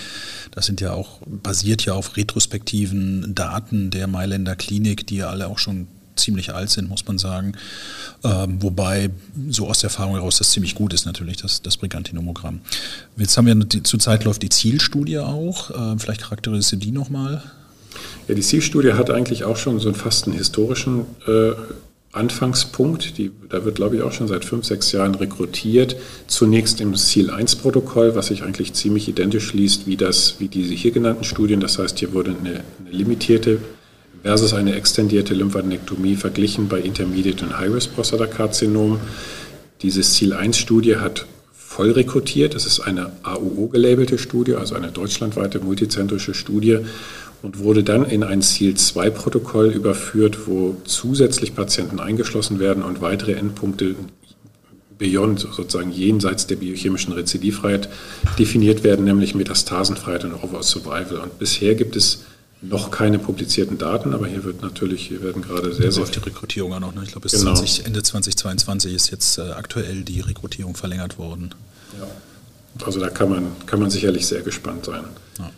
das 0.51 0.65
sind 0.65 0.79
ja 0.79 0.93
auch, 0.93 1.19
basiert 1.25 1.83
ja 1.83 1.93
auf 1.93 2.15
retrospektiven 2.15 3.35
Daten 3.35 3.89
der 3.89 4.07
Mailänder 4.07 4.55
Klinik, 4.55 5.05
die 5.07 5.17
ja 5.17 5.29
alle 5.29 5.47
auch 5.47 5.57
schon 5.57 5.87
ziemlich 6.19 6.53
alt 6.53 6.69
sind, 6.69 6.89
muss 6.89 7.05
man 7.05 7.17
sagen. 7.17 7.53
Ähm, 8.23 8.61
wobei 8.61 9.09
so 9.49 9.67
aus 9.67 9.79
der 9.79 9.89
Erfahrung 9.89 10.15
heraus 10.15 10.37
das 10.37 10.51
ziemlich 10.51 10.75
gut 10.75 10.93
ist 10.93 11.05
natürlich, 11.05 11.37
das, 11.37 11.61
das 11.61 11.77
Brigantinomogramm. 11.77 12.61
Jetzt 13.17 13.37
haben 13.37 13.47
wir 13.47 13.55
die, 13.55 13.83
zurzeit 13.83 14.23
läuft 14.25 14.41
die 14.41 14.49
Zielstudie 14.49 15.19
auch. 15.19 15.71
Äh, 15.71 15.99
vielleicht 15.99 16.21
charakterisierst 16.21 16.73
du 16.73 16.75
die 16.77 16.91
nochmal? 16.91 17.41
Ja, 18.27 18.35
die 18.35 18.41
Zielstudie 18.41 18.93
hat 18.93 19.09
eigentlich 19.09 19.43
auch 19.43 19.57
schon 19.57 19.79
so 19.79 19.87
einen 19.87 19.95
fast 19.95 20.27
einen 20.27 20.37
historischen 20.37 21.05
äh, 21.27 21.53
Anfangspunkt. 22.11 23.17
Die, 23.17 23.31
da 23.49 23.63
wird, 23.65 23.75
glaube 23.75 23.95
ich, 23.95 24.01
auch 24.01 24.11
schon 24.11 24.27
seit 24.27 24.45
fünf, 24.45 24.65
sechs 24.65 24.91
Jahren 24.91 25.15
rekrutiert. 25.15 25.95
Zunächst 26.27 26.81
im 26.81 26.95
Ziel-1-Protokoll, 26.95 28.15
was 28.15 28.27
sich 28.27 28.43
eigentlich 28.43 28.73
ziemlich 28.73 29.07
identisch 29.07 29.53
liest 29.53 29.87
wie, 29.87 29.95
das, 29.97 30.35
wie 30.39 30.47
diese 30.47 30.73
hier 30.73 30.91
genannten 30.91 31.23
Studien. 31.23 31.59
Das 31.59 31.77
heißt, 31.77 31.99
hier 31.99 32.13
wurde 32.13 32.35
eine, 32.39 32.63
eine 32.79 32.91
limitierte 32.91 33.59
versus 34.23 34.53
eine 34.53 34.75
extendierte 34.75 35.33
Lymphadenektomie 35.33 36.15
verglichen 36.15 36.67
bei 36.67 36.79
Intermediate 36.79 37.45
und 37.45 37.57
High-Risk-Prostatakarzinom. 37.57 38.99
Diese 39.81 40.01
Ziel-1-Studie 40.01 40.97
hat 40.97 41.25
voll 41.53 41.91
rekrutiert. 41.91 42.55
Das 42.55 42.65
ist 42.65 42.81
eine 42.81 43.11
AUO-gelabelte 43.23 44.17
Studie, 44.17 44.55
also 44.55 44.75
eine 44.75 44.91
deutschlandweite 44.91 45.59
multizentrische 45.59 46.33
Studie 46.33 46.79
und 47.41 47.59
wurde 47.59 47.83
dann 47.83 48.03
in 48.05 48.23
ein 48.23 48.41
Ziel-2-Protokoll 48.41 49.67
überführt, 49.69 50.47
wo 50.47 50.75
zusätzlich 50.83 51.55
Patienten 51.55 51.99
eingeschlossen 51.99 52.59
werden 52.59 52.83
und 52.83 53.01
weitere 53.01 53.33
Endpunkte 53.33 53.95
beyond, 54.97 55.39
sozusagen 55.39 55.91
jenseits 55.91 56.45
der 56.47 56.57
biochemischen 56.57 57.13
Rezidivfreiheit 57.13 57.89
definiert 58.37 58.83
werden, 58.83 59.05
nämlich 59.05 59.33
Metastasenfreiheit 59.33 60.25
und 60.25 60.33
Overall 60.33 60.63
Survival. 60.63 61.19
Und 61.23 61.39
bisher 61.39 61.75
gibt 61.75 61.95
es 61.95 62.25
noch 62.61 62.91
keine 62.91 63.19
publizierten 63.19 63.77
Daten, 63.77 64.13
aber 64.13 64.27
hier 64.27 64.43
wird 64.43 64.61
natürlich, 64.61 65.07
hier 65.07 65.21
werden 65.21 65.41
gerade 65.41 65.73
sehr, 65.73 65.91
sehr... 65.91 66.01
Läuft 66.01 66.15
die 66.15 66.19
Rekrutierung 66.19 66.73
auch 66.73 66.79
noch, 66.79 66.93
ne? 66.93 67.01
Ich 67.03 67.11
glaube, 67.11 67.21
bis 67.21 67.31
genau. 67.31 67.53
20, 67.53 67.85
Ende 67.85 68.03
2022 68.03 68.93
ist 68.93 69.11
jetzt 69.11 69.37
äh, 69.37 69.51
aktuell 69.51 70.03
die 70.03 70.19
Rekrutierung 70.19 70.75
verlängert 70.75 71.17
worden. 71.17 71.55
Ja. 71.97 72.07
Also 72.85 72.99
da 72.99 73.09
kann 73.09 73.29
man, 73.29 73.51
kann 73.65 73.79
man 73.79 73.89
sicherlich 73.89 74.27
sehr 74.27 74.41
gespannt 74.41 74.85
sein. 74.85 75.03
Ja. 75.37 75.49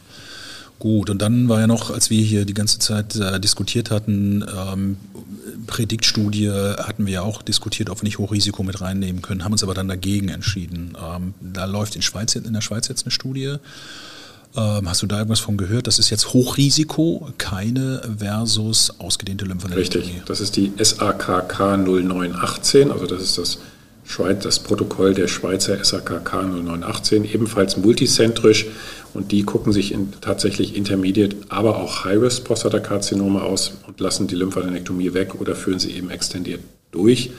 Gut, 0.77 1.09
und 1.09 1.21
dann 1.21 1.49
war 1.49 1.59
ja 1.59 1.67
noch, 1.67 1.91
als 1.91 2.09
wir 2.09 2.23
hier 2.23 2.45
die 2.45 2.53
ganze 2.53 2.79
Zeit 2.79 3.15
äh, 3.15 3.39
diskutiert 3.39 3.91
hatten, 3.91 4.43
ähm, 4.43 4.97
Prädiktstudie 5.67 6.49
hatten 6.49 7.05
wir 7.05 7.13
ja 7.13 7.21
auch 7.21 7.41
diskutiert, 7.41 7.89
ob 7.89 8.01
wir 8.01 8.05
nicht 8.05 8.17
Hochrisiko 8.17 8.63
mit 8.63 8.81
reinnehmen 8.81 9.21
können, 9.21 9.43
haben 9.43 9.51
uns 9.51 9.63
aber 9.63 9.73
dann 9.73 9.87
dagegen 9.87 10.29
entschieden. 10.29 10.97
Ähm, 10.99 11.33
da 11.39 11.65
läuft 11.65 11.95
in, 11.95 12.01
Schweiz, 12.01 12.35
in 12.35 12.53
der 12.53 12.61
Schweiz 12.61 12.87
jetzt 12.87 13.05
eine 13.05 13.11
Studie. 13.11 13.57
Ähm, 14.55 14.89
hast 14.89 15.01
du 15.01 15.07
da 15.07 15.17
irgendwas 15.17 15.39
von 15.39 15.57
gehört? 15.57 15.87
Das 15.87 15.99
ist 15.99 16.09
jetzt 16.09 16.33
Hochrisiko, 16.33 17.29
keine 17.37 18.01
versus 18.17 18.93
ausgedehnte 18.99 19.45
Lymphadenektomie. 19.45 20.05
Richtig, 20.05 20.23
das 20.25 20.41
ist 20.41 20.57
die 20.57 20.71
SAKK 20.77 21.77
0918, 21.77 22.91
also 22.91 23.05
das 23.05 23.21
ist 23.21 23.37
das, 23.37 23.59
Schweiz, 24.03 24.43
das 24.43 24.59
Protokoll 24.59 25.13
der 25.13 25.27
Schweizer 25.27 25.83
SAKK 25.83 26.33
0918, 26.33 27.23
ebenfalls 27.23 27.77
multizentrisch 27.77 28.65
und 29.13 29.31
die 29.31 29.43
gucken 29.43 29.71
sich 29.71 29.93
in, 29.93 30.11
tatsächlich 30.21 30.75
Intermediate, 30.75 31.37
aber 31.49 31.77
auch 31.77 32.03
High-Risk-Prostatakarzinome 32.03 33.41
aus 33.41 33.73
und 33.87 33.99
lassen 33.99 34.27
die 34.27 34.35
Lymphadenektomie 34.35 35.13
weg 35.13 35.39
oder 35.39 35.55
führen 35.55 35.79
sie 35.79 35.91
eben 35.91 36.09
extendiert 36.09 36.61
durch. 36.91 37.31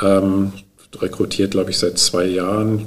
Ähm, 0.00 0.52
rekrutiert, 0.98 1.52
glaube 1.52 1.70
ich, 1.70 1.78
seit 1.78 1.98
zwei 1.98 2.24
Jahren. 2.24 2.86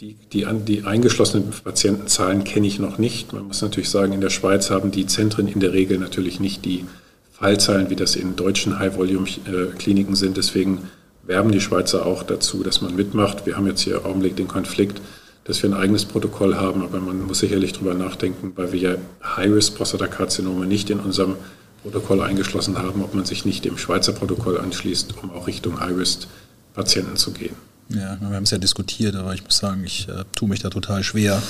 Die, 0.00 0.16
die, 0.32 0.46
die 0.64 0.84
eingeschlossenen 0.84 1.50
Patientenzahlen 1.62 2.44
kenne 2.44 2.66
ich 2.66 2.78
noch 2.78 2.96
nicht. 2.96 3.34
Man 3.34 3.46
muss 3.46 3.60
natürlich 3.60 3.90
sagen, 3.90 4.14
in 4.14 4.22
der 4.22 4.30
Schweiz 4.30 4.70
haben 4.70 4.90
die 4.90 5.04
Zentren 5.04 5.46
in 5.46 5.60
der 5.60 5.74
Regel 5.74 5.98
natürlich 5.98 6.40
nicht 6.40 6.64
die 6.64 6.86
Fallzahlen, 7.32 7.90
wie 7.90 7.96
das 7.96 8.16
in 8.16 8.34
deutschen 8.34 8.78
High-Volume-Kliniken 8.78 10.14
sind. 10.14 10.38
Deswegen 10.38 10.88
werben 11.22 11.52
die 11.52 11.60
Schweizer 11.60 12.06
auch 12.06 12.22
dazu, 12.22 12.62
dass 12.62 12.80
man 12.80 12.96
mitmacht. 12.96 13.44
Wir 13.44 13.58
haben 13.58 13.66
jetzt 13.66 13.82
hier 13.82 13.96
im 13.96 14.04
Augenblick 14.06 14.36
den 14.36 14.48
Konflikt, 14.48 15.02
dass 15.44 15.62
wir 15.62 15.68
ein 15.68 15.76
eigenes 15.76 16.06
Protokoll 16.06 16.54
haben, 16.54 16.82
aber 16.82 16.98
man 16.98 17.26
muss 17.26 17.40
sicherlich 17.40 17.74
darüber 17.74 17.92
nachdenken, 17.92 18.52
weil 18.56 18.72
wir 18.72 18.80
ja 18.80 18.94
High-Risk-Prostatakarzinome 19.36 20.64
nicht 20.64 20.88
in 20.88 21.00
unserem 21.00 21.36
Protokoll 21.82 22.22
eingeschlossen 22.22 22.78
haben, 22.78 23.02
ob 23.02 23.14
man 23.14 23.26
sich 23.26 23.44
nicht 23.44 23.66
dem 23.66 23.76
Schweizer 23.76 24.14
Protokoll 24.14 24.58
anschließt, 24.58 25.14
um 25.22 25.30
auch 25.30 25.46
Richtung 25.46 25.78
High-Risk-Patienten 25.78 27.16
zu 27.16 27.32
gehen. 27.32 27.69
Ja, 27.94 28.18
wir 28.20 28.36
haben 28.36 28.44
es 28.44 28.50
ja 28.50 28.58
diskutiert, 28.58 29.16
aber 29.16 29.34
ich 29.34 29.44
muss 29.44 29.56
sagen, 29.58 29.82
ich 29.84 30.08
äh, 30.08 30.24
tue 30.34 30.48
mich 30.48 30.60
da 30.60 30.70
total 30.70 31.02
schwer. 31.02 31.42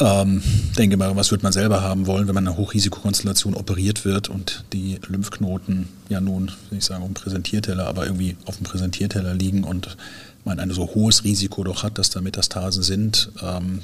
Ähm, 0.00 0.42
denke 0.76 0.96
mal, 0.96 1.14
was 1.14 1.30
würde 1.30 1.44
man 1.44 1.52
selber 1.52 1.82
haben 1.82 2.06
wollen, 2.06 2.26
wenn 2.26 2.34
man 2.34 2.44
in 2.44 2.48
einer 2.48 2.56
Hochrisikokonstellation 2.56 3.54
operiert 3.54 4.04
wird 4.04 4.28
und 4.28 4.64
die 4.72 4.98
Lymphknoten 5.06 5.88
ja 6.08 6.20
nun, 6.20 6.50
will 6.70 6.78
ich 6.78 6.84
sagen, 6.84 7.02
auf 7.02 7.08
dem 7.08 7.14
Präsentierteller, 7.14 7.86
aber 7.86 8.04
irgendwie 8.06 8.36
auf 8.46 8.56
dem 8.56 8.64
Präsentierteller 8.64 9.34
liegen 9.34 9.62
und 9.62 9.96
man 10.44 10.58
ein 10.58 10.70
so 10.72 10.94
hohes 10.94 11.22
Risiko 11.22 11.62
doch 11.62 11.84
hat, 11.84 11.98
dass 11.98 12.10
da 12.10 12.20
Metastasen 12.20 12.82
sind. 12.82 13.30
Ähm, 13.40 13.82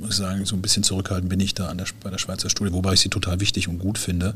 muss 0.00 0.10
ich 0.10 0.16
sagen, 0.16 0.44
so 0.44 0.54
ein 0.54 0.62
bisschen 0.62 0.82
zurückhaltend 0.82 1.30
bin 1.30 1.40
ich 1.40 1.54
da 1.54 1.72
der, 1.72 1.86
bei 2.02 2.10
der 2.10 2.18
Schweizer 2.18 2.50
Studie, 2.50 2.72
wobei 2.72 2.92
ich 2.92 3.00
sie 3.00 3.08
total 3.08 3.40
wichtig 3.40 3.68
und 3.68 3.78
gut 3.78 3.98
finde. 3.98 4.34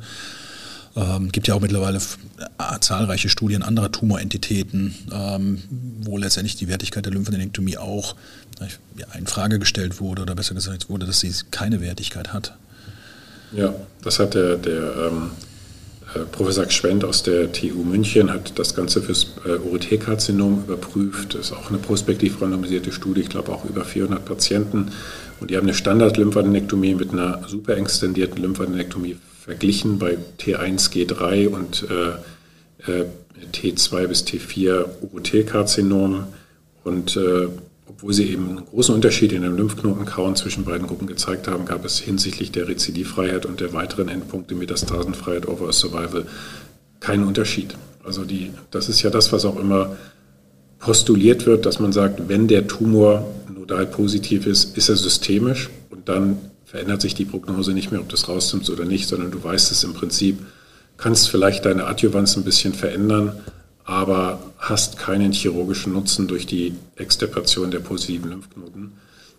Ähm, 0.97 1.31
gibt 1.31 1.47
ja 1.47 1.55
auch 1.55 1.61
mittlerweile 1.61 1.99
äh, 1.99 2.81
zahlreiche 2.81 3.29
Studien 3.29 3.63
anderer 3.63 3.93
Tumorentitäten, 3.93 4.95
ähm, 5.13 5.63
wo 6.03 6.19
letztendlich 6.19 6.57
die 6.57 6.69
Wertigkeit 6.69 7.05
der 7.05 7.13
Lymphadenektomie 7.13 7.79
auch 7.79 8.17
ja, 8.97 9.07
in 9.17 9.27
Frage 9.27 9.59
gestellt 9.59 10.01
wurde 10.01 10.23
oder 10.23 10.35
besser 10.35 10.55
gesagt 10.55 10.91
wurde, 10.91 11.07
dass 11.07 11.21
sie 11.21 11.33
keine 11.51 11.81
Wertigkeit 11.81 12.33
hat. 12.33 12.57
Ja, 13.53 13.75
das 14.03 14.19
hat 14.19 14.35
der, 14.35 14.57
der 14.57 14.97
ähm, 14.97 15.31
äh, 16.15 16.21
Professor 16.21 16.67
Gschwend 16.67 17.05
aus 17.05 17.23
der 17.23 17.53
TU 17.53 17.83
München 17.85 18.31
hat 18.31 18.59
das 18.59 18.75
Ganze 18.75 19.03
fürs 19.03 19.29
äh, 19.45 19.59
Urethrkarzinom 19.59 20.65
überprüft. 20.67 21.35
Das 21.35 21.47
ist 21.47 21.53
auch 21.53 21.69
eine 21.69 21.79
prospektiv 21.79 22.41
randomisierte 22.41 22.93
Studie, 22.93 23.23
ich 23.23 23.29
glaube 23.29 23.53
auch 23.53 23.65
über 23.65 23.85
400 23.85 24.25
Patienten. 24.25 24.93
Und 25.41 25.51
die 25.51 25.57
haben 25.57 25.65
eine 25.67 25.75
Standard-Lymphadenektomie 25.75 26.95
mit 26.95 27.13
einer 27.13 27.41
super 27.49 27.77
extendierten 27.77 28.43
Lymphadenektomie 28.43 29.17
verglichen 29.41 29.99
bei 29.99 30.19
T1, 30.39 30.93
G3 30.93 31.49
und 31.49 31.87
äh, 31.91 32.91
äh, 32.91 33.07
T2 33.53 34.07
bis 34.07 34.25
T4 34.25 34.85
Urethrkarzinom. 35.01 36.25
Und 36.85 37.17
äh, 37.17 37.49
obwohl 37.87 38.13
sie 38.13 38.31
eben 38.31 38.49
einen 38.49 38.67
großen 38.67 38.95
Unterschied 38.95 39.33
in 39.33 39.43
dem 39.43 39.57
Lymphknotenkauern 39.57 40.37
zwischen 40.37 40.65
beiden 40.65 40.87
Gruppen 40.87 41.07
gezeigt 41.07 41.49
haben, 41.49 41.65
gab 41.65 41.85
es 41.85 41.99
hinsichtlich 41.99 42.53
der 42.53 42.69
Rezidivfreiheit 42.69 43.47
und 43.47 43.61
der 43.61 43.73
weiteren 43.73 44.09
Endpunkte 44.09 44.55
Metastasenfreiheit, 44.55 45.49
Overall 45.49 45.73
Survival 45.73 46.27
keinen 47.01 47.25
Unterschied. 47.25 47.75
Also 48.05 48.25
die, 48.25 48.51
das 48.71 48.89
ist 48.89 49.03
ja 49.03 49.11
das, 49.11 49.33
was 49.33 49.45
auch 49.45 49.59
immer 49.59 49.97
postuliert 50.79 51.47
wird, 51.47 51.67
dass 51.67 51.81
man 51.81 51.93
sagt, 51.93 52.29
wenn 52.29 52.47
der 52.47 52.67
Tumor 52.67 53.27
nodal 53.55 53.87
positiv 53.87 54.47
ist, 54.47 54.77
ist 54.77 54.89
er 54.89 54.97
systemisch 54.97 55.71
und 55.91 56.09
dann 56.09 56.39
verändert 56.71 57.01
sich 57.01 57.17
die 57.17 57.25
Prognose 57.25 57.73
nicht 57.73 57.91
mehr, 57.91 58.01
ob 58.01 58.09
du 58.09 58.15
es 58.15 58.29
rausnimmst 58.29 58.71
oder 58.71 58.85
nicht, 58.85 59.09
sondern 59.09 59.33
du 59.33 59.43
weißt 59.43 59.73
es 59.73 59.83
im 59.83 59.93
Prinzip, 59.93 60.39
kannst 60.99 61.29
vielleicht 61.29 61.65
deine 61.65 61.87
Adjuvanz 61.87 62.37
ein 62.37 62.45
bisschen 62.45 62.75
verändern, 62.75 63.33
aber 63.85 64.39
hast 64.57 64.97
keinen 64.97 65.33
chirurgischen 65.33 65.93
Nutzen 65.93 66.29
durch 66.29 66.47
die 66.47 66.75
Extirpation 66.95 67.73
der 67.73 67.81
positiven 67.81 68.31
Lymphknoten. 68.31 68.93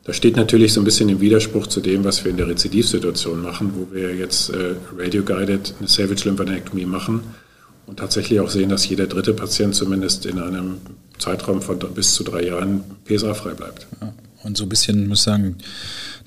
Das 0.04 0.18
steht 0.18 0.36
natürlich 0.36 0.74
so 0.74 0.82
ein 0.82 0.84
bisschen 0.84 1.08
im 1.08 1.22
Widerspruch 1.22 1.68
zu 1.68 1.80
dem, 1.80 2.04
was 2.04 2.26
wir 2.26 2.32
in 2.32 2.38
der 2.38 2.48
Rezidivsituation 2.48 3.42
machen, 3.42 3.72
wo 3.76 3.96
wir 3.96 4.14
jetzt 4.14 4.50
äh, 4.50 4.76
radio-guided 4.98 5.76
eine 5.80 5.88
Savage 5.88 6.26
Lymphadenektomie 6.26 6.86
machen 6.86 7.22
und 7.86 8.00
tatsächlich 8.00 8.42
auch 8.42 8.50
sehen, 8.50 8.68
dass 8.68 8.90
jeder 8.90 9.08
dritte 9.08 9.34
Patient 9.34 9.74
zumindest 9.74 10.26
in 10.26 10.38
einem 10.38 10.80
Zeitraum 11.18 11.62
von 11.62 11.80
bis 11.94 12.14
zu 12.14 12.26
drei 12.26 12.44
Jahren 12.44 12.84
PSA-frei 13.06 13.54
bleibt. 13.54 13.88
Ja, 14.02 14.14
und 14.44 14.58
so 14.58 14.64
ein 14.64 14.70
bisschen, 14.70 15.08
muss 15.08 15.20
ich 15.20 15.24
sagen, 15.24 15.56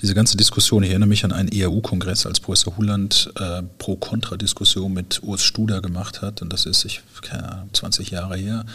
diese 0.05 0.15
ganze 0.15 0.37
Diskussion, 0.37 0.83
ich 0.83 0.91
erinnere 0.91 1.09
mich 1.09 1.25
an 1.25 1.33
einen 1.33 1.49
ERU-Kongress, 1.49 2.27
als 2.27 2.39
Professor 2.39 2.77
Huland 2.77 3.33
äh, 3.41 3.63
Pro-Kontra-Diskussion 3.79 4.93
mit 4.93 5.23
Urs 5.23 5.43
Studer 5.43 5.81
gemacht 5.81 6.21
hat. 6.21 6.43
Und 6.43 6.53
das 6.53 6.67
ist, 6.67 6.85
ich, 6.85 7.01
keine 7.23 7.51
Ahnung, 7.51 7.71
20 7.73 8.11
Jahre 8.11 8.37
her, 8.37 8.67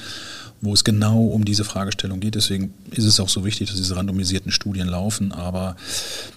wo 0.62 0.74
es 0.74 0.84
genau 0.84 1.22
um 1.26 1.46
diese 1.46 1.64
Fragestellung 1.66 2.20
geht. 2.20 2.34
Deswegen 2.34 2.74
ist 2.90 3.06
es 3.06 3.20
auch 3.20 3.30
so 3.30 3.46
wichtig, 3.46 3.70
dass 3.70 3.78
diese 3.78 3.96
randomisierten 3.96 4.52
Studien 4.52 4.88
laufen. 4.88 5.32
Aber 5.32 5.76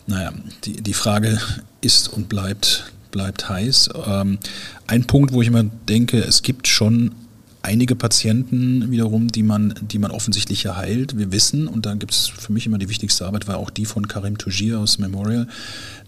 naja, 0.07 0.35
die, 0.65 0.83
die 0.83 0.93
Frage 0.93 1.41
ist 1.81 2.09
und 2.09 2.29
bleibt, 2.29 2.93
bleibt 3.13 3.49
heiß. 3.49 3.89
Ähm, 4.07 4.39
ein 4.87 5.07
Punkt, 5.07 5.33
wo 5.33 5.41
ich 5.41 5.49
immer 5.49 5.65
denke, 5.65 6.19
es 6.19 6.43
gibt 6.43 6.69
schon 6.69 7.15
einige 7.62 7.95
Patienten 7.97 8.90
wiederum, 8.90 9.28
die 9.28 9.42
man, 9.42 9.75
die 9.81 9.99
man 9.99 10.11
offensichtlich 10.11 10.66
heilt. 10.66 11.16
Wir 11.16 11.33
wissen, 11.33 11.69
und 11.69 11.87
da 11.87 11.95
gibt 11.95 12.12
es 12.12 12.26
für 12.26 12.52
mich 12.52 12.66
immer 12.66 12.78
die 12.78 12.88
wichtigste 12.88 13.25
Arbeit, 13.25 13.47
war 13.47 13.57
auch 13.57 13.71
die 13.71 13.87
von 13.87 14.09
Karim 14.09 14.37
Tujir 14.37 14.81
aus 14.81 14.99
Memorial. 14.99 15.47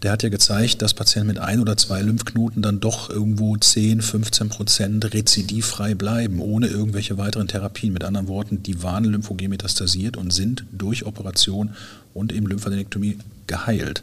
Der 0.03 0.13
hat 0.13 0.23
ja 0.23 0.29
gezeigt, 0.29 0.83
dass 0.83 0.95
Patienten 0.95 1.29
mit 1.29 1.39
ein 1.39 1.61
oder 1.61 1.77
zwei 1.77 2.03
Lymphknoten 2.03 2.61
dann 2.61 2.81
doch 2.81 3.09
irgendwo 3.09 3.57
10, 3.57 4.03
15 4.03 4.49
Prozent 4.49 5.15
rezidivfrei 5.15 5.95
bleiben, 5.95 6.41
ohne 6.41 6.67
irgendwelche 6.67 7.19
weiteren 7.19 7.49
Therapien. 7.49 7.93
Mit 7.93 8.05
anderen 8.05 8.29
Worten, 8.29 8.63
die 8.63 8.83
waren 8.83 9.05
lymphogem 9.05 9.51
metastasiert 9.51 10.17
und 10.17 10.33
sind 10.33 10.65
durch 10.73 11.07
Operation 11.07 11.71
und 12.15 12.33
eben 12.33 12.47
Lymphadenektomie 12.47 13.19
geheilt. 13.47 14.03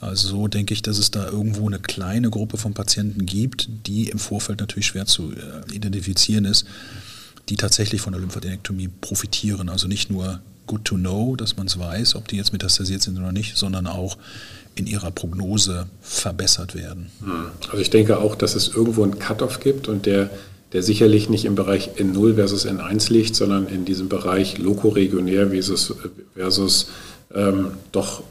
Also 0.00 0.28
so 0.28 0.48
denke 0.48 0.74
ich, 0.74 0.82
dass 0.82 0.98
es 0.98 1.10
da 1.10 1.26
irgendwo 1.28 1.66
eine 1.66 1.78
kleine 1.78 2.28
Gruppe 2.28 2.58
von 2.58 2.74
Patienten 2.74 3.24
gibt, 3.24 3.68
die 3.86 4.10
im 4.10 4.18
Vorfeld 4.18 4.60
natürlich 4.60 4.86
schwer 4.86 5.06
zu 5.06 5.32
äh, 5.32 5.74
identifizieren 5.74 6.44
ist, 6.44 6.66
die 7.48 7.56
tatsächlich 7.56 8.00
von 8.00 8.12
der 8.12 8.20
Lymphadenektomie 8.20 8.88
profitieren. 9.00 9.68
Also 9.68 9.88
nicht 9.88 10.10
nur 10.10 10.40
good 10.66 10.84
to 10.84 10.96
know, 10.96 11.36
dass 11.36 11.56
man 11.56 11.66
es 11.66 11.78
weiß, 11.78 12.16
ob 12.16 12.28
die 12.28 12.36
jetzt 12.36 12.52
metastasiert 12.52 13.02
sind 13.02 13.18
oder 13.18 13.32
nicht, 13.32 13.56
sondern 13.56 13.86
auch 13.86 14.16
in 14.74 14.86
ihrer 14.86 15.10
Prognose 15.10 15.86
verbessert 16.00 16.74
werden. 16.74 17.10
Hm. 17.20 17.46
Also 17.68 17.78
ich 17.78 17.90
denke 17.90 18.18
auch, 18.18 18.34
dass 18.34 18.54
es 18.54 18.68
irgendwo 18.68 19.02
einen 19.02 19.18
Cut-off 19.18 19.60
gibt 19.60 19.88
und 19.88 20.06
der, 20.06 20.30
der 20.72 20.82
sicherlich 20.82 21.28
nicht 21.28 21.44
im 21.44 21.54
Bereich 21.54 21.90
N0 21.98 22.36
versus 22.36 22.66
N1 22.66 23.12
liegt, 23.12 23.34
sondern 23.34 23.66
in 23.66 23.84
diesem 23.84 24.08
Bereich 24.08 24.58
lokoregionär 24.58 25.50
versus, 25.50 25.94
versus 26.34 26.88
ähm, 27.34 27.72
doch 27.92 28.22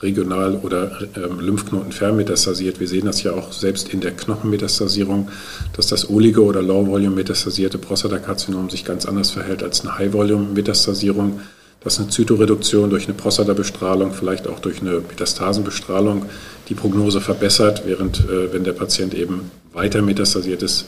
regional 0.00 0.56
oder 0.56 0.98
ähm, 1.16 1.40
Lymphknoten 1.40 1.92
fernmetastasiert. 1.92 2.80
Wir 2.80 2.88
sehen 2.88 3.04
das 3.04 3.22
ja 3.22 3.32
auch 3.32 3.52
selbst 3.52 3.92
in 3.92 4.00
der 4.00 4.12
Knochenmetastasierung, 4.12 5.28
dass 5.76 5.88
das 5.88 6.08
olige 6.08 6.42
oder 6.42 6.62
Low-Volume-metastasierte 6.62 7.78
Prostatakarzinom 7.78 8.70
sich 8.70 8.84
ganz 8.84 9.04
anders 9.04 9.30
verhält 9.30 9.62
als 9.62 9.82
eine 9.82 9.98
High-Volume-Metastasierung 9.98 11.40
dass 11.82 11.98
eine 11.98 12.08
Zytoreduktion 12.08 12.90
durch 12.90 13.04
eine 13.06 13.14
Prostatabestrahlung, 13.14 14.12
vielleicht 14.12 14.46
auch 14.46 14.60
durch 14.60 14.80
eine 14.80 15.00
Metastasenbestrahlung 15.00 16.26
die 16.68 16.74
Prognose 16.74 17.20
verbessert, 17.20 17.82
während 17.86 18.20
äh, 18.20 18.52
wenn 18.52 18.64
der 18.64 18.74
Patient 18.74 19.14
eben 19.14 19.50
weiter 19.72 20.02
metastasiert 20.02 20.62
ist, 20.62 20.86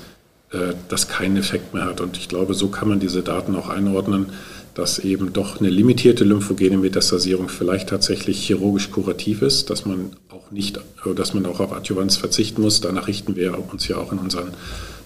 äh, 0.53 0.75
das 0.89 1.09
keinen 1.09 1.39
Effekt 1.39 1.73
mehr 1.73 1.87
hat. 1.87 2.01
Und 2.01 2.19
ich 2.19 2.29
glaube, 2.29 2.55
so 2.55 2.69
kann 2.69 2.89
man 2.89 3.01
diese 3.01 3.23
Daten 3.23 3.57
auch 3.57 3.71
einordnen, 3.71 4.27
dass 4.75 4.99
eben 4.99 5.33
doch 5.33 5.61
eine 5.61 5.69
limitierte 5.69 6.25
lymphogene 6.25 6.79
Metastasierung 6.79 7.49
vielleicht 7.49 7.89
tatsächlich 7.89 8.47
chirurgisch 8.47 8.91
kurativ 8.91 9.43
ist, 9.43 9.71
dass 9.71 9.85
man 9.85 10.13
auch 10.31 10.51
nicht, 10.51 10.79
äh, 10.79 11.15
dass 11.15 11.35
man 11.35 11.47
auch 11.47 11.61
auf 11.61 11.73
Adjuvanz 11.73 12.17
verzichten 12.17 12.63
muss. 12.63 12.81
Danach 12.81 13.09
richten 13.09 13.37
wir 13.37 13.57
uns 13.71 13.89
ja 13.89 13.97
auch 13.99 14.13
in 14.13 14.19
unseren 14.19 14.53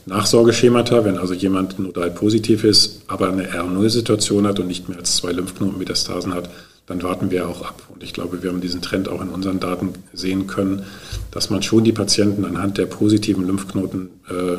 Nachsorgeschemata, 0.06 1.04
wenn 1.04 1.18
also 1.18 1.34
jemand 1.34 1.80
nodal 1.80 2.12
positiv 2.12 2.62
ist, 2.62 3.02
aber 3.08 3.28
eine 3.28 3.48
R0-Situation 3.48 4.46
hat 4.46 4.60
und 4.60 4.68
nicht 4.68 4.88
mehr 4.88 4.98
als 4.98 5.16
zwei 5.16 5.32
Lymphknotenmetastasen 5.32 6.32
hat, 6.32 6.48
dann 6.86 7.02
warten 7.02 7.32
wir 7.32 7.48
auch 7.48 7.62
ab. 7.62 7.82
Und 7.92 8.04
ich 8.04 8.12
glaube, 8.12 8.42
wir 8.42 8.50
haben 8.50 8.60
diesen 8.60 8.80
Trend 8.80 9.08
auch 9.08 9.20
in 9.20 9.28
unseren 9.28 9.58
Daten 9.58 9.94
sehen 10.12 10.46
können, 10.46 10.84
dass 11.32 11.50
man 11.50 11.62
schon 11.62 11.82
die 11.82 11.92
Patienten 11.92 12.44
anhand 12.44 12.78
der 12.78 12.86
positiven 12.86 13.44
Lymphknoten 13.44 14.10
äh, 14.30 14.58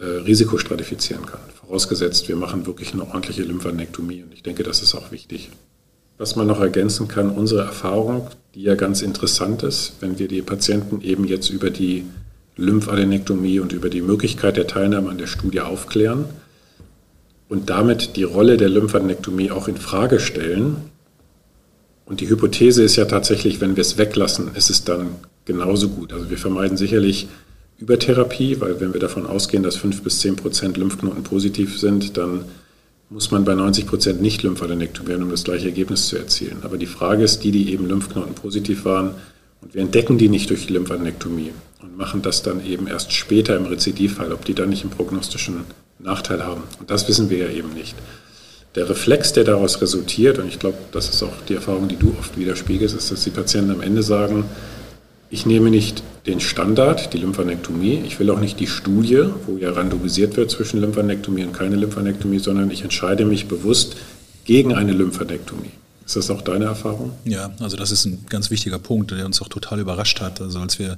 äh, 0.00 0.04
risikostratifizieren 0.04 1.26
kann. 1.26 1.40
Vorausgesetzt, 1.60 2.28
wir 2.28 2.36
machen 2.36 2.66
wirklich 2.66 2.92
eine 2.92 3.02
ordentliche 3.02 3.42
Lymphanektomie. 3.42 4.22
Und 4.22 4.32
ich 4.32 4.42
denke, 4.42 4.62
das 4.62 4.82
ist 4.82 4.94
auch 4.94 5.10
wichtig. 5.10 5.50
Was 6.18 6.36
man 6.36 6.46
noch 6.46 6.60
ergänzen 6.60 7.08
kann, 7.08 7.30
unsere 7.30 7.62
Erfahrung, 7.62 8.28
die 8.54 8.62
ja 8.62 8.74
ganz 8.74 9.02
interessant 9.02 9.62
ist, 9.62 9.94
wenn 10.00 10.18
wir 10.18 10.28
die 10.28 10.42
Patienten 10.42 11.00
eben 11.00 11.24
jetzt 11.24 11.50
über 11.50 11.70
die 11.70 12.04
Lymphadenektomie 12.56 13.60
und 13.60 13.72
über 13.72 13.88
die 13.88 14.00
Möglichkeit 14.00 14.56
der 14.56 14.66
Teilnahme 14.66 15.10
an 15.10 15.18
der 15.18 15.28
Studie 15.28 15.60
aufklären 15.60 16.24
und 17.48 17.70
damit 17.70 18.16
die 18.16 18.24
Rolle 18.24 18.56
der 18.56 18.68
Lymphadenektomie 18.68 19.50
auch 19.50 19.68
in 19.68 19.76
Frage 19.76 20.20
stellen. 20.20 20.76
Und 22.04 22.20
die 22.20 22.28
Hypothese 22.28 22.82
ist 22.82 22.96
ja 22.96 23.04
tatsächlich, 23.04 23.60
wenn 23.60 23.76
wir 23.76 23.82
es 23.82 23.98
weglassen, 23.98 24.54
ist 24.54 24.70
es 24.70 24.84
dann 24.84 25.10
genauso 25.44 25.88
gut. 25.88 26.12
Also 26.12 26.30
wir 26.30 26.38
vermeiden 26.38 26.76
sicherlich 26.76 27.28
Übertherapie, 27.78 28.60
weil 28.60 28.80
wenn 28.80 28.92
wir 28.92 29.00
davon 29.00 29.26
ausgehen, 29.26 29.62
dass 29.62 29.76
5 29.76 30.02
bis 30.02 30.20
10 30.20 30.36
Prozent 30.36 30.76
Lymphknoten 30.76 31.22
positiv 31.22 31.78
sind, 31.78 32.16
dann 32.16 32.44
muss 33.10 33.30
man 33.30 33.44
bei 33.44 33.54
90 33.54 33.86
Prozent 33.86 34.20
nicht 34.20 34.42
Lymphadenektomieren, 34.42 35.22
um 35.22 35.30
das 35.30 35.44
gleiche 35.44 35.66
Ergebnis 35.66 36.08
zu 36.08 36.16
erzielen. 36.18 36.58
Aber 36.62 36.76
die 36.76 36.86
Frage 36.86 37.22
ist, 37.22 37.44
die, 37.44 37.52
die 37.52 37.72
eben 37.72 37.88
Lymphknoten 37.88 38.34
positiv 38.34 38.84
waren, 38.84 39.14
und 39.60 39.74
wir 39.74 39.82
entdecken 39.82 40.18
die 40.18 40.28
nicht 40.28 40.50
durch 40.50 40.66
die 40.66 40.72
Lymphadenektomie 40.72 41.52
und 41.82 41.96
machen 41.96 42.22
das 42.22 42.42
dann 42.42 42.64
eben 42.64 42.86
erst 42.86 43.12
später 43.12 43.56
im 43.56 43.66
Rezidivfall, 43.66 44.32
ob 44.32 44.44
die 44.44 44.54
dann 44.54 44.68
nicht 44.68 44.82
einen 44.82 44.92
prognostischen 44.92 45.64
Nachteil 45.98 46.44
haben. 46.44 46.62
Und 46.78 46.90
das 46.90 47.08
wissen 47.08 47.28
wir 47.30 47.38
ja 47.38 47.48
eben 47.48 47.74
nicht. 47.74 47.96
Der 48.74 48.88
Reflex, 48.88 49.32
der 49.32 49.44
daraus 49.44 49.80
resultiert, 49.80 50.38
und 50.38 50.46
ich 50.46 50.58
glaube, 50.58 50.78
das 50.92 51.08
ist 51.08 51.22
auch 51.22 51.32
die 51.48 51.54
Erfahrung, 51.54 51.88
die 51.88 51.96
du 51.96 52.14
oft 52.18 52.38
widerspiegelst, 52.38 52.94
ist, 52.94 53.10
dass 53.10 53.24
die 53.24 53.30
Patienten 53.30 53.72
am 53.72 53.80
Ende 53.80 54.02
sagen, 54.02 54.44
ich 55.30 55.46
nehme 55.46 55.70
nicht 55.70 56.02
den 56.26 56.40
Standard, 56.40 57.12
die 57.12 57.18
Lymphanektomie, 57.18 58.02
ich 58.06 58.18
will 58.18 58.30
auch 58.30 58.40
nicht 58.40 58.60
die 58.60 58.66
Studie, 58.66 59.24
wo 59.46 59.56
ja 59.56 59.72
randomisiert 59.72 60.36
wird 60.36 60.50
zwischen 60.50 60.80
Lymphanektomie 60.80 61.44
und 61.44 61.52
keine 61.52 61.76
Lymphanektomie, 61.76 62.38
sondern 62.38 62.70
ich 62.70 62.82
entscheide 62.82 63.24
mich 63.24 63.46
bewusst 63.46 63.96
gegen 64.44 64.74
eine 64.74 64.92
Lymphanektomie. 64.92 65.70
Ist 66.04 66.16
das 66.16 66.30
auch 66.30 66.40
deine 66.40 66.64
Erfahrung? 66.64 67.12
Ja, 67.24 67.50
also 67.60 67.76
das 67.76 67.90
ist 67.90 68.06
ein 68.06 68.24
ganz 68.30 68.50
wichtiger 68.50 68.78
Punkt, 68.78 69.10
der 69.10 69.26
uns 69.26 69.42
auch 69.42 69.48
total 69.48 69.80
überrascht 69.80 70.20
hat. 70.20 70.40
Also 70.40 70.58
als 70.58 70.78
wir 70.78 70.96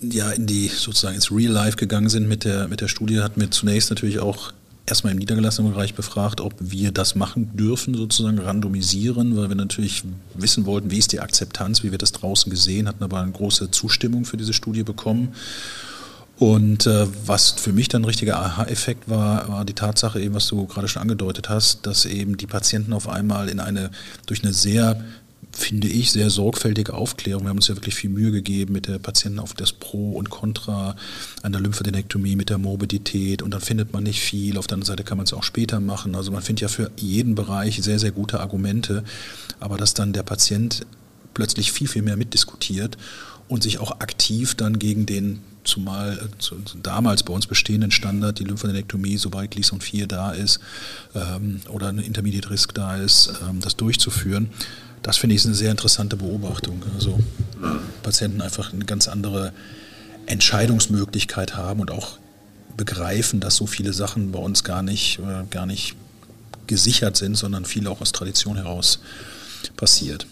ja 0.00 0.30
in 0.30 0.46
die 0.46 0.66
sozusagen 0.66 1.14
ins 1.14 1.30
Real 1.30 1.52
Life 1.52 1.76
gegangen 1.76 2.08
sind 2.08 2.28
mit 2.28 2.44
der, 2.44 2.66
mit 2.66 2.80
der 2.80 2.88
Studie, 2.88 3.20
hatten 3.20 3.40
wir 3.40 3.50
zunächst 3.52 3.90
natürlich 3.90 4.18
auch 4.18 4.52
erstmal 4.86 5.12
im 5.12 5.18
niedergelassenen 5.18 5.72
Bereich 5.72 5.94
befragt, 5.94 6.40
ob 6.40 6.54
wir 6.58 6.92
das 6.92 7.14
machen 7.14 7.56
dürfen, 7.56 7.94
sozusagen 7.94 8.38
randomisieren, 8.38 9.36
weil 9.36 9.48
wir 9.48 9.56
natürlich 9.56 10.02
wissen 10.34 10.66
wollten, 10.66 10.90
wie 10.90 10.98
ist 10.98 11.12
die 11.12 11.20
Akzeptanz, 11.20 11.82
wie 11.82 11.92
wird 11.92 12.02
das 12.02 12.12
draußen 12.12 12.50
gesehen, 12.50 12.88
hatten 12.88 13.04
aber 13.04 13.20
eine 13.20 13.32
große 13.32 13.70
Zustimmung 13.70 14.24
für 14.24 14.36
diese 14.36 14.52
Studie 14.52 14.82
bekommen. 14.82 15.34
Und 16.40 16.86
äh, 16.86 17.06
was 17.26 17.50
für 17.50 17.74
mich 17.74 17.88
dann 17.88 18.00
ein 18.00 18.06
richtiger 18.06 18.38
Aha-Effekt 18.38 19.10
war, 19.10 19.46
war 19.48 19.64
die 19.66 19.74
Tatsache 19.74 20.18
eben, 20.20 20.34
was 20.34 20.46
du 20.46 20.66
gerade 20.66 20.88
schon 20.88 21.02
angedeutet 21.02 21.50
hast, 21.50 21.86
dass 21.86 22.06
eben 22.06 22.38
die 22.38 22.46
Patienten 22.46 22.94
auf 22.94 23.10
einmal 23.10 23.50
in 23.50 23.60
eine, 23.60 23.90
durch 24.24 24.42
eine 24.42 24.54
sehr 24.54 25.04
finde 25.52 25.88
ich, 25.88 26.12
sehr 26.12 26.30
sorgfältige 26.30 26.94
Aufklärung. 26.94 27.44
Wir 27.44 27.50
haben 27.50 27.58
uns 27.58 27.68
ja 27.68 27.76
wirklich 27.76 27.94
viel 27.94 28.10
Mühe 28.10 28.30
gegeben 28.30 28.72
mit 28.72 28.86
der 28.86 28.98
Patienten 28.98 29.38
auf 29.38 29.54
das 29.54 29.72
Pro 29.72 30.12
und 30.12 30.30
Contra 30.30 30.96
einer 31.42 31.60
Lymphadenektomie, 31.60 32.36
mit 32.36 32.50
der 32.50 32.58
Morbidität 32.58 33.42
und 33.42 33.52
dann 33.52 33.60
findet 33.60 33.92
man 33.92 34.04
nicht 34.04 34.20
viel. 34.20 34.58
Auf 34.58 34.66
der 34.66 34.76
anderen 34.76 34.86
Seite 34.86 35.04
kann 35.04 35.18
man 35.18 35.24
es 35.24 35.32
auch 35.32 35.42
später 35.42 35.80
machen. 35.80 36.14
Also 36.14 36.30
man 36.30 36.42
findet 36.42 36.62
ja 36.62 36.68
für 36.68 36.90
jeden 36.96 37.34
Bereich 37.34 37.82
sehr, 37.82 37.98
sehr 37.98 38.12
gute 38.12 38.40
Argumente, 38.40 39.04
aber 39.58 39.76
dass 39.76 39.94
dann 39.94 40.12
der 40.12 40.22
Patient 40.22 40.86
plötzlich 41.34 41.72
viel, 41.72 41.88
viel 41.88 42.02
mehr 42.02 42.16
mitdiskutiert 42.16 42.96
und 43.48 43.62
sich 43.62 43.78
auch 43.78 44.00
aktiv 44.00 44.54
dann 44.54 44.78
gegen 44.78 45.06
den 45.06 45.40
zumal 45.64 46.18
äh, 46.18 46.38
zu, 46.38 46.56
damals 46.82 47.22
bei 47.22 47.32
uns 47.32 47.46
bestehenden 47.46 47.90
Standard, 47.90 48.38
die 48.38 48.44
Lymphadenektomie, 48.44 49.16
sobald 49.16 49.50
Gleason 49.50 49.80
4 49.80 50.06
da 50.06 50.32
ist 50.32 50.60
ähm, 51.14 51.60
oder 51.68 51.88
ein 51.88 51.98
Intermediate 51.98 52.50
Risk 52.50 52.74
da 52.74 52.96
ist, 52.96 53.32
ähm, 53.48 53.60
das 53.60 53.76
durchzuführen. 53.76 54.50
Das 55.02 55.16
finde 55.16 55.36
ich 55.36 55.44
eine 55.44 55.54
sehr 55.54 55.70
interessante 55.70 56.16
Beobachtung. 56.16 56.82
Also 56.94 57.18
Patienten 58.02 58.42
einfach 58.42 58.72
eine 58.72 58.84
ganz 58.84 59.08
andere 59.08 59.52
Entscheidungsmöglichkeit 60.26 61.56
haben 61.56 61.80
und 61.80 61.90
auch 61.90 62.18
begreifen, 62.76 63.40
dass 63.40 63.56
so 63.56 63.66
viele 63.66 63.92
Sachen 63.92 64.32
bei 64.32 64.38
uns 64.38 64.64
gar 64.64 64.82
nicht, 64.82 65.18
äh, 65.18 65.44
gar 65.50 65.66
nicht 65.66 65.96
gesichert 66.66 67.16
sind, 67.16 67.36
sondern 67.36 67.64
viel 67.64 67.86
auch 67.88 68.00
aus 68.00 68.12
Tradition 68.12 68.56
heraus 68.56 69.00
passiert. 69.76 70.26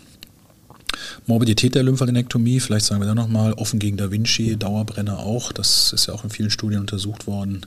Morbidität 1.26 1.74
der 1.74 1.82
Lymphadenektomie, 1.82 2.60
vielleicht 2.60 2.86
sagen 2.86 3.00
wir 3.00 3.06
da 3.06 3.14
nochmal, 3.14 3.52
offen 3.54 3.78
gegen 3.78 3.96
Da 3.96 4.10
Vinci, 4.10 4.56
Dauerbrenner 4.56 5.18
auch, 5.18 5.52
das 5.52 5.92
ist 5.92 6.06
ja 6.06 6.14
auch 6.14 6.24
in 6.24 6.30
vielen 6.30 6.50
Studien 6.50 6.80
untersucht 6.80 7.26
worden. 7.26 7.66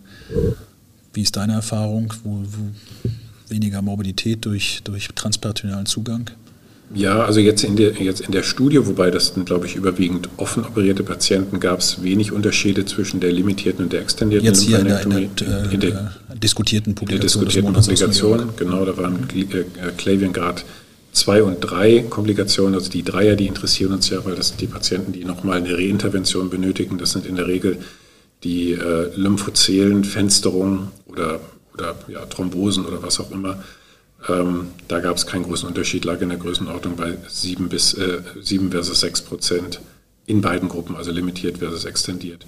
Wie 1.13 1.21
ist 1.21 1.35
deine 1.35 1.53
Erfahrung? 1.53 2.13
Wo, 2.23 2.43
wo 2.43 3.09
weniger 3.49 3.81
Morbidität 3.81 4.45
durch, 4.45 4.81
durch 4.83 5.09
transperitonealen 5.13 5.85
Zugang? 5.85 6.31
Ja, 6.93 7.23
also 7.23 7.39
jetzt 7.39 7.63
in, 7.63 7.75
der, 7.75 7.93
jetzt 7.93 8.21
in 8.21 8.31
der 8.31 8.43
Studie, 8.43 8.85
wobei 8.85 9.11
das 9.11 9.27
sind, 9.27 9.45
glaube 9.45 9.65
ich, 9.65 9.75
überwiegend 9.75 10.29
offen 10.37 10.65
operierte 10.65 11.03
Patienten, 11.03 11.59
gab 11.59 11.79
es 11.79 12.03
wenig 12.03 12.31
Unterschiede 12.31 12.85
zwischen 12.85 13.19
der 13.19 13.31
limitierten 13.31 13.85
und 13.85 13.93
der 13.93 14.01
extendierten 14.01 14.45
jetzt 14.45 14.61
hier. 14.63 14.79
In 14.79 14.85
der, 14.85 15.01
in 15.03 15.09
der, 15.09 15.71
in 15.71 15.79
der, 15.79 15.89
äh, 15.89 16.37
diskutierten 16.37 16.93
Publikation. 16.95 17.43
In 17.43 17.47
der 17.47 17.53
diskutierten 17.53 17.73
Publikation, 17.73 18.49
genau, 18.57 18.83
da 18.83 18.97
waren 18.97 19.27
äh, 19.33 19.63
Klavian 19.97 20.33
gerade 20.33 20.63
zwei 21.13 21.43
und 21.43 21.59
drei 21.61 22.05
Komplikationen, 22.09 22.75
also 22.75 22.89
die 22.89 23.03
Dreier, 23.03 23.35
die 23.35 23.47
interessieren 23.47 23.93
uns 23.93 24.09
ja, 24.09 24.23
weil 24.25 24.35
das 24.35 24.49
sind 24.49 24.61
die 24.61 24.67
Patienten, 24.67 25.13
die 25.13 25.23
nochmal 25.23 25.57
eine 25.57 25.77
Reintervention 25.77 26.49
benötigen. 26.49 26.97
Das 26.97 27.11
sind 27.11 27.25
in 27.25 27.35
der 27.35 27.47
Regel 27.47 27.77
die 28.43 28.73
äh, 28.73 29.15
Lymphozelenfensterung 29.15 30.91
oder, 31.05 31.39
oder 31.73 31.95
ja, 32.07 32.25
Thrombosen 32.25 32.85
oder 32.85 33.01
was 33.03 33.19
auch 33.19 33.31
immer. 33.31 33.63
Ähm, 34.29 34.67
da 34.87 34.99
gab 34.99 35.17
es 35.17 35.25
keinen 35.25 35.43
großen 35.43 35.67
Unterschied, 35.67 36.05
lag 36.05 36.21
in 36.21 36.29
der 36.29 36.37
Größenordnung 36.37 36.95
bei 36.95 37.17
7 37.27 37.69
bis 37.69 37.93
äh, 37.93 38.21
7 38.41 38.71
versus 38.71 38.99
6 38.99 39.21
Prozent 39.21 39.81
in 40.25 40.41
beiden 40.41 40.69
Gruppen, 40.69 40.95
also 40.95 41.11
limitiert 41.11 41.57
versus 41.57 41.85
extendiert. 41.85 42.45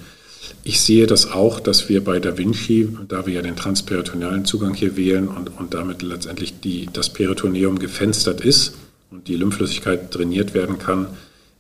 Ich 0.64 0.82
sehe 0.82 1.08
das 1.08 1.32
auch, 1.32 1.60
dass 1.60 1.90
wir 1.90 2.04
bei 2.04 2.20
Da 2.20 2.38
Vinci, 2.38 2.90
da 3.08 3.26
wir 3.26 3.34
ja 3.34 3.42
den 3.42 3.56
transperitonealen 3.56 4.46
Zugang 4.46 4.74
hier 4.74 4.96
wählen 4.98 5.28
und, 5.28 5.58
und 5.58 5.74
damit 5.74 6.02
letztendlich 6.02 6.60
die, 6.60 6.90
das 6.92 7.12
Peritoneum 7.12 7.80
gefenstert 7.80 8.42
ist 8.42 8.76
und 9.10 9.28
die 9.28 9.36
Lymphflüssigkeit 9.36 10.12
trainiert 10.12 10.54
werden 10.54 10.80
kann, 10.80 11.08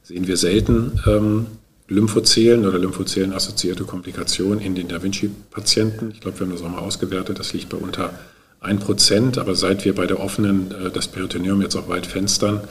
sehen 0.04 0.28
wir 0.28 0.38
selten 0.38 1.00
ähm, 1.08 1.46
Lymphozelen 1.88 2.66
oder 2.66 2.78
Lymphozelen-assoziierte 2.80 3.84
Komplikationen 3.84 4.60
in 4.60 4.76
den 4.76 4.88
Da 4.88 5.02
Vinci-Patienten. 5.02 6.12
Ich 6.12 6.22
glaube, 6.22 6.40
wir 6.40 6.48
haben 6.48 6.54
das 6.54 6.62
auch 6.62 6.70
mal 6.70 6.80
ausgewertet, 6.80 7.40
das 7.40 7.54
liegt 7.54 7.70
bei 7.70 7.78
unter 7.78 8.14
1%, 8.64 9.40
aber 9.40 9.56
seit 9.56 9.86
wir 9.86 9.94
bei 9.94 10.08
der 10.08 10.20
offenen 10.20 10.72
äh, 10.72 10.90
das 10.90 11.08
Peritoneum 11.08 11.62
jetzt 11.62 11.76
auch 11.76 11.90
weit 11.90 12.06
fenstern, 12.06 12.62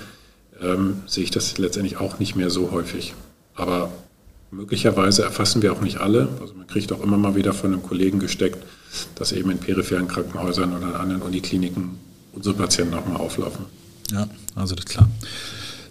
ähm, 0.60 1.02
sehe 1.06 1.24
ich 1.24 1.30
das 1.30 1.58
letztendlich 1.58 1.98
auch 1.98 2.18
nicht 2.18 2.36
mehr 2.36 2.50
so 2.50 2.70
häufig. 2.70 3.14
Aber 3.54 3.92
möglicherweise 4.50 5.22
erfassen 5.22 5.62
wir 5.62 5.72
auch 5.72 5.80
nicht 5.80 5.98
alle. 5.98 6.28
Also 6.40 6.54
man 6.54 6.66
kriegt 6.66 6.92
auch 6.92 7.02
immer 7.02 7.16
mal 7.16 7.34
wieder 7.34 7.52
von 7.52 7.72
einem 7.72 7.82
Kollegen 7.82 8.18
gesteckt, 8.18 8.64
dass 9.14 9.32
eben 9.32 9.50
in 9.50 9.58
peripheren 9.58 10.08
Krankenhäusern 10.08 10.76
oder 10.76 10.88
in 10.88 10.94
anderen 10.94 11.22
Unikliniken 11.22 11.98
unsere 12.32 12.54
Patienten 12.54 12.94
auch 12.94 13.06
mal 13.06 13.16
auflaufen. 13.16 13.66
Ja, 14.10 14.28
also 14.54 14.74
das 14.74 14.84
ist 14.84 14.90
klar. 14.90 15.08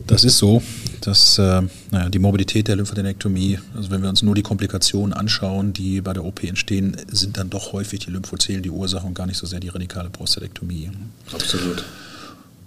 Das 0.08 0.24
ist 0.24 0.38
so, 0.38 0.64
dass 1.08 1.38
äh, 1.38 1.62
naja, 1.92 2.10
die 2.10 2.20
Morbidität 2.20 2.68
der 2.68 2.76
Lymphadenektomie, 2.76 3.60
also 3.76 3.92
wenn 3.92 4.02
wir 4.02 4.10
uns 4.10 4.22
nur 4.22 4.36
die 4.36 4.42
Komplikationen 4.42 5.14
anschauen, 5.14 5.74
die 5.74 6.02
bei 6.02 6.14
der 6.14 6.24
OP 6.24 6.44
entstehen, 6.44 6.98
sind 7.12 7.38
dann 7.38 7.50
doch 7.50 7.74
häufig 7.74 8.00
die 8.00 8.12
Lymphozellen 8.12 8.64
die 8.64 8.70
Ursache 8.70 9.06
und 9.06 9.14
gar 9.14 9.26
nicht 9.26 9.38
so 9.38 9.48
sehr 9.48 9.60
die 9.60 9.70
radikale 9.70 10.10
Prostatektomie. 10.10 10.92
Absolut. 11.34 11.84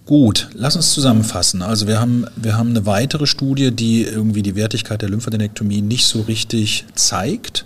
Gut, 0.07 0.49
lass 0.53 0.77
uns 0.77 0.93
zusammenfassen. 0.93 1.63
Also 1.63 1.87
wir 1.87 1.99
haben, 1.99 2.27
wir 2.37 2.59
haben 2.59 2.71
eine 2.71 2.85
weitere 2.85 3.27
Studie, 3.27 3.71
die 3.71 4.03
irgendwie 4.03 4.43
die 4.43 4.55
Wertigkeit 4.55 5.01
der 5.01 5.09
Lymphadenektomie 5.09 5.81
nicht 5.81 6.07
so 6.07 6.21
richtig 6.21 6.85
zeigt. 6.95 7.65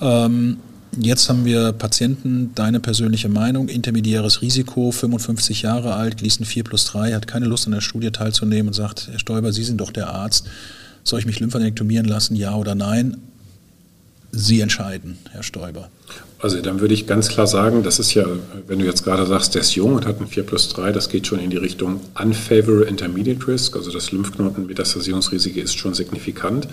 Ähm, 0.00 0.58
jetzt 0.98 1.28
haben 1.28 1.44
wir 1.44 1.72
Patienten, 1.72 2.52
deine 2.54 2.80
persönliche 2.80 3.28
Meinung, 3.28 3.68
intermediäres 3.68 4.42
Risiko, 4.42 4.90
55 4.90 5.62
Jahre 5.62 5.94
alt, 5.94 6.18
Gleason 6.18 6.46
4 6.46 6.64
plus 6.64 6.84
3, 6.86 7.14
hat 7.14 7.26
keine 7.26 7.46
Lust 7.46 7.66
an 7.66 7.72
der 7.72 7.80
Studie 7.80 8.10
teilzunehmen 8.10 8.68
und 8.68 8.74
sagt, 8.74 9.08
Herr 9.10 9.18
Stoiber, 9.18 9.52
Sie 9.52 9.64
sind 9.64 9.80
doch 9.80 9.92
der 9.92 10.08
Arzt, 10.08 10.46
soll 11.04 11.20
ich 11.20 11.26
mich 11.26 11.40
lymphadenektomieren 11.40 12.06
lassen, 12.06 12.36
ja 12.36 12.54
oder 12.54 12.74
nein? 12.74 13.16
Sie 14.32 14.60
entscheiden, 14.60 15.18
Herr 15.30 15.42
Stoiber. 15.42 15.88
Also 16.38 16.60
dann 16.60 16.80
würde 16.80 16.92
ich 16.92 17.06
ganz 17.06 17.28
klar 17.28 17.46
sagen, 17.46 17.82
das 17.82 17.98
ist 17.98 18.12
ja, 18.12 18.26
wenn 18.66 18.78
du 18.78 18.84
jetzt 18.84 19.04
gerade 19.04 19.24
sagst, 19.24 19.54
der 19.54 19.62
ist 19.62 19.74
jung 19.74 19.94
und 19.94 20.06
hat 20.06 20.20
ein 20.20 20.26
4 20.26 20.42
plus 20.42 20.68
3, 20.68 20.92
das 20.92 21.08
geht 21.08 21.26
schon 21.26 21.38
in 21.38 21.50
die 21.50 21.56
Richtung 21.56 22.00
Unfavorable 22.20 22.84
Intermediate 22.84 23.46
Risk, 23.48 23.76
also 23.76 23.90
das 23.90 24.12
Lymphknoten-Metastasierungsrisiko 24.12 25.60
ist 25.60 25.78
schon 25.78 25.94
signifikant. 25.94 26.68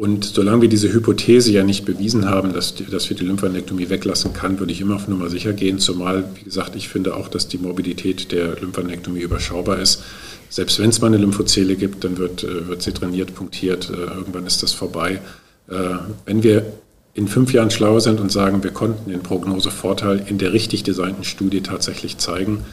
Und 0.00 0.24
solange 0.24 0.62
wir 0.62 0.70
diese 0.70 0.90
Hypothese 0.90 1.52
ja 1.52 1.62
nicht 1.62 1.84
bewiesen 1.84 2.26
haben, 2.26 2.54
dass, 2.54 2.74
dass 2.74 3.10
wir 3.10 3.18
die 3.18 3.26
Lymphadenektomie 3.26 3.90
weglassen 3.90 4.32
kann, 4.32 4.58
würde 4.58 4.72
ich 4.72 4.80
immer 4.80 4.96
auf 4.96 5.08
Nummer 5.08 5.28
sicher 5.28 5.52
gehen. 5.52 5.78
Zumal, 5.78 6.24
wie 6.36 6.44
gesagt, 6.44 6.74
ich 6.74 6.88
finde 6.88 7.14
auch, 7.14 7.28
dass 7.28 7.48
die 7.48 7.58
Morbidität 7.58 8.32
der 8.32 8.58
Lymphadenektomie 8.58 9.20
überschaubar 9.20 9.78
ist. 9.78 10.02
Selbst 10.48 10.78
wenn 10.78 10.88
es 10.88 11.02
mal 11.02 11.08
eine 11.08 11.18
Lymphozele 11.18 11.76
gibt, 11.76 12.02
dann 12.02 12.16
wird, 12.16 12.44
äh, 12.44 12.66
wird 12.66 12.80
sie 12.80 12.92
trainiert, 12.92 13.34
punktiert. 13.34 13.90
Äh, 13.90 14.16
irgendwann 14.16 14.46
ist 14.46 14.62
das 14.62 14.72
vorbei. 14.72 15.20
Äh, 15.68 15.74
wenn 16.24 16.42
wir 16.42 16.64
in 17.12 17.28
fünf 17.28 17.52
Jahren 17.52 17.70
schlauer 17.70 18.00
sind 18.00 18.20
und 18.20 18.32
sagen, 18.32 18.62
wir 18.62 18.70
konnten 18.70 19.10
den 19.10 19.20
Prognosevorteil 19.22 20.24
in 20.26 20.38
der 20.38 20.54
richtig 20.54 20.82
designten 20.82 21.24
Studie 21.24 21.60
tatsächlich 21.60 22.16
zeigen, 22.16 22.64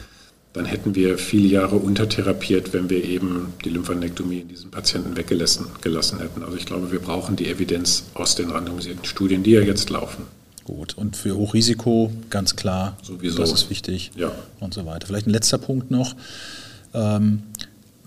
dann 0.52 0.64
hätten 0.64 0.94
wir 0.94 1.18
viele 1.18 1.48
Jahre 1.48 1.76
untertherapiert, 1.76 2.72
wenn 2.72 2.88
wir 2.90 3.04
eben 3.04 3.52
die 3.64 3.68
Lymphadenektomie 3.68 4.40
in 4.40 4.48
diesen 4.48 4.70
Patienten 4.70 5.16
weggelassen 5.16 5.66
gelassen 5.82 6.18
hätten. 6.20 6.42
Also 6.42 6.56
ich 6.56 6.66
glaube, 6.66 6.90
wir 6.90 7.00
brauchen 7.00 7.36
die 7.36 7.48
Evidenz 7.48 8.04
aus 8.14 8.34
den 8.34 8.50
randomisierten 8.50 9.04
Studien, 9.04 9.42
die 9.42 9.52
ja 9.52 9.60
jetzt 9.60 9.90
laufen. 9.90 10.24
Gut, 10.64 10.98
und 10.98 11.16
für 11.16 11.34
Hochrisiko 11.36 12.12
ganz 12.28 12.56
klar, 12.56 12.96
Sowieso. 13.02 13.38
das 13.38 13.52
ist 13.52 13.70
wichtig 13.70 14.10
ja. 14.16 14.32
und 14.60 14.74
so 14.74 14.84
weiter. 14.84 15.06
Vielleicht 15.06 15.26
ein 15.26 15.30
letzter 15.30 15.58
Punkt 15.58 15.90
noch. 15.90 16.14
Ähm, 16.92 17.42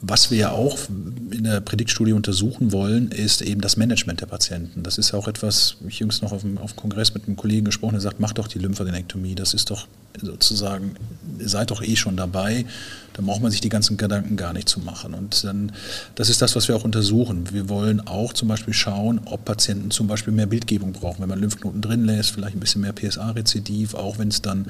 was 0.02 0.32
wir 0.32 0.38
ja 0.38 0.52
auch 0.52 0.78
in 0.90 1.44
der 1.44 1.62
Prediktstudie 1.62 2.14
untersuchen 2.14 2.72
wollen, 2.72 3.12
ist 3.12 3.42
eben 3.44 3.62
das 3.62 3.78
Management 3.78 4.22
der 4.22 4.26
Patienten. 4.26 4.82
Das 4.82 4.98
ist 4.98 5.12
ja 5.12 5.20
auch 5.20 5.28
etwas, 5.28 5.78
ich 5.88 6.00
jüngst 6.00 6.24
noch 6.24 6.32
auf 6.32 6.42
dem, 6.42 6.58
auf 6.58 6.74
dem 6.74 6.78
Kongress 6.78 7.14
mit 7.14 7.28
einem 7.28 7.36
Kollegen 7.36 7.66
gesprochen, 7.66 7.94
der 7.94 8.02
sagt, 8.02 8.20
mach 8.20 8.34
doch 8.34 8.48
die 8.48 8.58
Lymphadenektomie, 8.58 9.36
das 9.36 9.54
ist 9.54 9.70
doch 9.70 9.88
sozusagen, 10.20 10.96
seid 11.40 11.70
doch 11.70 11.84
eh 11.84 11.96
schon 11.96 12.18
dabei, 12.18 12.66
da 13.14 13.22
braucht 13.22 13.42
man 13.42 13.52
sich 13.52 13.62
die 13.62 13.70
ganzen 13.70 13.98
Gedanken 13.98 14.38
gar 14.38 14.54
nicht 14.54 14.68
zu 14.68 14.80
machen. 14.80 15.14
Und 15.14 15.44
dann, 15.44 15.72
das 16.16 16.30
ist 16.30 16.42
das, 16.42 16.56
was 16.56 16.68
wir 16.68 16.76
auch 16.76 16.84
untersuchen. 16.84 17.54
Wir 17.54 17.70
wollen 17.70 18.06
auch 18.08 18.34
zum 18.34 18.48
Beispiel 18.48 18.74
schauen, 18.74 19.22
ob 19.26 19.46
Patienten 19.46 19.92
zum 19.92 20.08
Beispiel 20.08 20.34
mehr 20.34 20.48
Bildgebung 20.48 20.94
brauchen, 20.94 21.22
wenn 21.22 21.30
man 21.30 21.40
Lymphknoten 21.40 21.82
drin 21.82 22.06
lässt, 22.06 22.32
vielleicht 22.32 22.56
ein 22.56 22.60
bisschen 22.60 22.82
mehr 22.82 22.94
PSA-Rezidiv, 22.94 23.94
auch 23.94 24.18
wenn 24.18 24.30
es 24.30 24.42
dann 24.42 24.66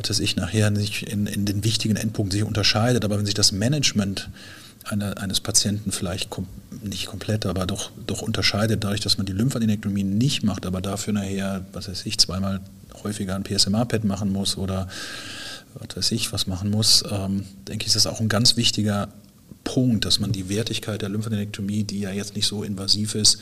was 0.00 0.10
weiß 0.10 0.20
ich, 0.20 0.36
nachher 0.36 0.70
nicht 0.70 1.02
in, 1.02 1.26
in 1.26 1.44
den 1.44 1.64
wichtigen 1.64 1.96
Endpunkten 1.96 2.38
sich 2.38 2.46
unterscheidet, 2.46 3.04
aber 3.04 3.18
wenn 3.18 3.26
sich 3.26 3.34
das 3.34 3.52
Management 3.52 4.30
eine, 4.84 5.18
eines 5.18 5.40
Patienten 5.40 5.92
vielleicht 5.92 6.30
kom 6.30 6.46
nicht 6.82 7.06
komplett, 7.06 7.44
aber 7.44 7.66
doch, 7.66 7.90
doch 8.06 8.22
unterscheidet, 8.22 8.82
dadurch, 8.82 9.00
dass 9.00 9.18
man 9.18 9.26
die 9.26 9.32
Lymphadenektomie 9.32 10.04
nicht 10.04 10.42
macht, 10.42 10.64
aber 10.64 10.80
dafür 10.80 11.12
nachher, 11.12 11.66
was 11.72 11.88
weiß 11.88 12.06
ich, 12.06 12.18
zweimal 12.18 12.60
häufiger 13.02 13.34
ein 13.34 13.42
PSMA-PET 13.42 14.04
machen 14.04 14.32
muss 14.32 14.56
oder 14.56 14.88
was 15.74 15.96
weiß 15.96 16.12
ich, 16.12 16.32
was 16.32 16.46
machen 16.46 16.70
muss, 16.70 17.04
ähm, 17.10 17.44
denke 17.68 17.82
ich, 17.82 17.88
ist 17.88 17.96
das 17.96 18.06
auch 18.06 18.20
ein 18.20 18.28
ganz 18.28 18.56
wichtiger 18.56 19.08
Punkt, 19.64 20.04
dass 20.06 20.20
man 20.20 20.32
die 20.32 20.48
Wertigkeit 20.48 21.02
der 21.02 21.10
Lymphadenektomie, 21.10 21.84
die 21.84 22.00
ja 22.00 22.10
jetzt 22.10 22.34
nicht 22.34 22.46
so 22.46 22.62
invasiv 22.62 23.14
ist, 23.14 23.40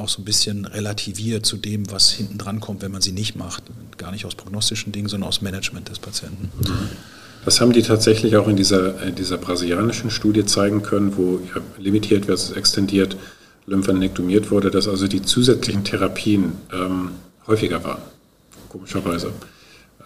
auch 0.00 0.08
so 0.08 0.20
ein 0.20 0.24
bisschen 0.24 0.64
relativiert 0.64 1.46
zu 1.46 1.56
dem, 1.56 1.90
was 1.90 2.10
hinten 2.10 2.38
dran 2.38 2.60
kommt, 2.60 2.82
wenn 2.82 2.92
man 2.92 3.02
sie 3.02 3.12
nicht 3.12 3.36
macht. 3.36 3.62
Gar 3.98 4.12
nicht 4.12 4.24
aus 4.24 4.34
prognostischen 4.34 4.92
Dingen, 4.92 5.08
sondern 5.08 5.28
aus 5.28 5.42
Management 5.42 5.88
des 5.88 5.98
Patienten. 5.98 6.50
Das 7.44 7.60
haben 7.60 7.72
die 7.72 7.82
tatsächlich 7.82 8.36
auch 8.36 8.48
in 8.48 8.56
dieser, 8.56 9.02
in 9.02 9.14
dieser 9.14 9.38
brasilianischen 9.38 10.10
Studie 10.10 10.44
zeigen 10.44 10.82
können, 10.82 11.16
wo 11.16 11.40
ja, 11.54 11.60
limitiert 11.78 12.26
versus 12.26 12.56
extendiert 12.56 13.16
lymphadenektomiert 13.66 14.50
wurde, 14.50 14.70
dass 14.70 14.88
also 14.88 15.06
die 15.06 15.22
zusätzlichen 15.22 15.84
Therapien 15.84 16.52
ähm, 16.72 17.12
häufiger 17.46 17.84
waren, 17.84 18.02
komischerweise. 18.68 19.32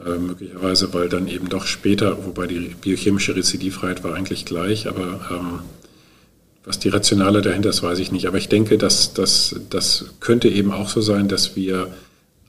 Äh, 0.05 0.19
möglicherweise, 0.19 0.93
weil 0.93 1.09
dann 1.09 1.29
eben 1.29 1.49
doch 1.49 1.67
später, 1.67 2.27
wobei 2.27 2.47
die 2.47 2.75
biochemische 2.81 3.35
Rezidivfreiheit 3.35 4.05
war 4.05 4.15
eigentlich 4.15 4.45
gleich, 4.45 4.89
aber 4.89 5.21
ähm, 5.31 5.61
was 6.65 6.79
die 6.79 6.89
Rationale 6.89 7.43
dahinter 7.43 7.71
ist, 7.71 7.83
weiß 7.83 7.99
ich 7.99 8.11
nicht. 8.11 8.27
Aber 8.27 8.39
ich 8.39 8.49
denke, 8.49 8.79
dass, 8.79 9.13
dass 9.13 9.55
das 9.71 10.07
könnte 10.21 10.49
eben 10.49 10.73
auch 10.73 10.89
so 10.89 11.01
sein, 11.01 11.29
dass 11.29 11.57
wir 11.57 11.89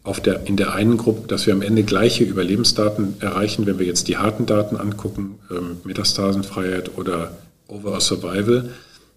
auf 0.04 0.21
der, 0.21 0.45
in 0.45 0.56
der 0.56 0.73
einen 0.73 0.97
Gruppe, 0.97 1.28
dass 1.28 1.47
wir 1.47 1.54
am 1.54 1.62
Ende 1.62 1.84
gleiche 1.84 2.23
Überlebensdaten 2.23 3.15
erreichen, 3.19 3.65
wenn 3.65 3.80
wir 3.80 3.86
jetzt 3.86 4.08
die 4.08 4.17
harten 4.17 4.45
Daten 4.45 4.78
angucken, 4.78 5.39
ähm, 5.51 5.78
Metastasenfreiheit 5.84 6.97
oder 6.97 7.32
Overall 7.67 8.01
Survival, 8.01 8.69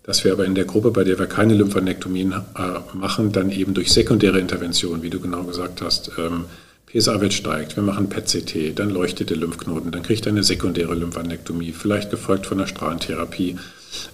dass 0.02 0.24
wir 0.24 0.32
aber 0.32 0.46
in 0.46 0.54
der 0.54 0.64
Gruppe, 0.64 0.90
bei 0.90 1.04
der 1.04 1.18
wir 1.18 1.26
keine 1.26 1.54
Lymphadenektomien 1.54 2.32
äh, 2.32 2.96
machen, 2.96 3.30
dann 3.30 3.50
eben 3.50 3.74
durch 3.74 3.92
sekundäre 3.92 4.40
Interventionen, 4.40 5.02
wie 5.02 5.11
du 5.11 5.20
genau 5.20 5.44
gesagt 5.44 5.82
hast, 5.82 6.11
ähm, 6.18 6.46
PSA-Wert 6.87 7.34
steigt, 7.34 7.76
wir 7.76 7.82
machen 7.82 8.08
PET-CT, 8.08 8.78
dann 8.78 8.88
leuchtet 8.88 9.28
der 9.28 9.37
Lymphknoten, 9.37 9.90
dann 9.90 10.02
kriegt 10.02 10.24
er 10.24 10.32
eine 10.32 10.42
sekundäre 10.42 10.94
Lymphadenektomie, 10.94 11.72
vielleicht 11.72 12.11
gefolgt 12.11 12.46
von 12.46 12.58
einer 12.58 12.66
Strahlentherapie 12.66 13.56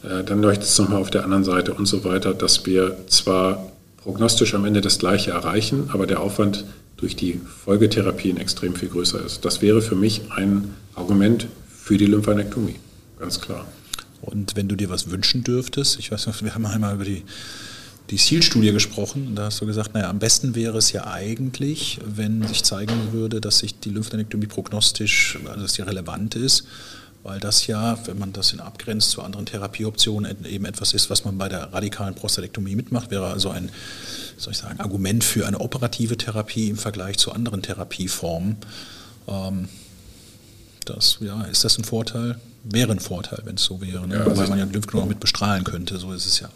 dann 0.02 0.40
leuchtet 0.40 0.64
es 0.64 0.78
nochmal 0.78 1.00
auf 1.00 1.10
der 1.10 1.24
anderen 1.24 1.44
Seite 1.44 1.74
und 1.74 1.86
so 1.86 2.04
weiter, 2.04 2.34
dass 2.34 2.66
wir 2.66 2.96
zwar 3.08 3.72
prognostisch 3.96 4.54
am 4.54 4.64
Ende 4.64 4.80
das 4.80 4.98
Gleiche 4.98 5.32
erreichen, 5.32 5.90
aber 5.92 6.06
der 6.06 6.20
Aufwand 6.20 6.64
durch 6.96 7.16
die 7.16 7.40
Folgetherapien 7.64 8.36
extrem 8.36 8.74
viel 8.74 8.88
größer 8.88 9.24
ist. 9.24 9.44
Das 9.44 9.62
wäre 9.62 9.82
für 9.82 9.96
mich 9.96 10.22
ein 10.30 10.74
Argument 10.94 11.46
für 11.68 11.98
die 11.98 12.06
Lymphanektomie, 12.06 12.76
ganz 13.18 13.40
klar. 13.40 13.66
Und 14.20 14.56
wenn 14.56 14.68
du 14.68 14.76
dir 14.76 14.88
was 14.90 15.10
wünschen 15.10 15.44
dürftest, 15.44 15.98
ich 15.98 16.10
weiß 16.10 16.26
noch, 16.26 16.42
wir 16.42 16.54
haben 16.54 16.64
einmal 16.64 16.94
über 16.94 17.04
die, 17.04 17.24
die 18.10 18.16
Zielstudie 18.16 18.72
gesprochen, 18.72 19.26
und 19.28 19.36
da 19.36 19.46
hast 19.46 19.60
du 19.60 19.66
gesagt, 19.66 19.94
naja, 19.94 20.08
am 20.08 20.18
besten 20.18 20.54
wäre 20.54 20.78
es 20.78 20.92
ja 20.92 21.06
eigentlich, 21.06 21.98
wenn 22.04 22.46
sich 22.46 22.62
zeigen 22.62 23.12
würde, 23.12 23.40
dass 23.40 23.58
sich 23.58 23.78
die 23.80 23.90
Lymphanektomie 23.90 24.46
prognostisch, 24.46 25.38
also 25.46 25.62
dass 25.62 25.74
die 25.74 25.82
relevant 25.82 26.36
ist 26.36 26.64
weil 27.24 27.40
das 27.40 27.66
ja, 27.66 27.98
wenn 28.06 28.18
man 28.18 28.32
das 28.34 28.52
in 28.52 28.60
abgrenzt 28.60 29.10
zu 29.10 29.22
anderen 29.22 29.46
Therapieoptionen, 29.46 30.44
eben 30.44 30.66
etwas 30.66 30.92
ist, 30.92 31.08
was 31.08 31.24
man 31.24 31.38
bei 31.38 31.48
der 31.48 31.72
radikalen 31.72 32.14
Prostatektomie 32.14 32.76
mitmacht, 32.76 33.10
wäre 33.10 33.26
also 33.28 33.48
ein, 33.48 33.70
soll 34.36 34.52
ich 34.52 34.58
sagen, 34.58 34.78
Argument 34.78 35.24
für 35.24 35.46
eine 35.46 35.60
operative 35.60 36.18
Therapie 36.18 36.68
im 36.68 36.76
Vergleich 36.76 37.16
zu 37.16 37.32
anderen 37.32 37.62
Therapieformen. 37.62 38.56
Ähm, 39.26 39.68
das, 40.84 41.16
ja, 41.20 41.42
ist 41.44 41.64
das 41.64 41.78
ein 41.78 41.84
Vorteil? 41.84 42.38
Wäre 42.62 42.92
ein 42.92 43.00
Vorteil, 43.00 43.40
wenn 43.44 43.54
es 43.54 43.64
so 43.64 43.80
wäre, 43.80 44.06
ne? 44.06 44.16
ja, 44.16 44.24
also 44.24 44.42
weil 44.42 44.48
man 44.48 44.58
ja 44.58 44.66
Lymphknoten 44.66 45.08
mit 45.08 45.20
bestrahlen 45.20 45.64
könnte, 45.64 45.96
so 45.96 46.12
ist 46.12 46.26
es 46.26 46.40
ja. 46.40 46.50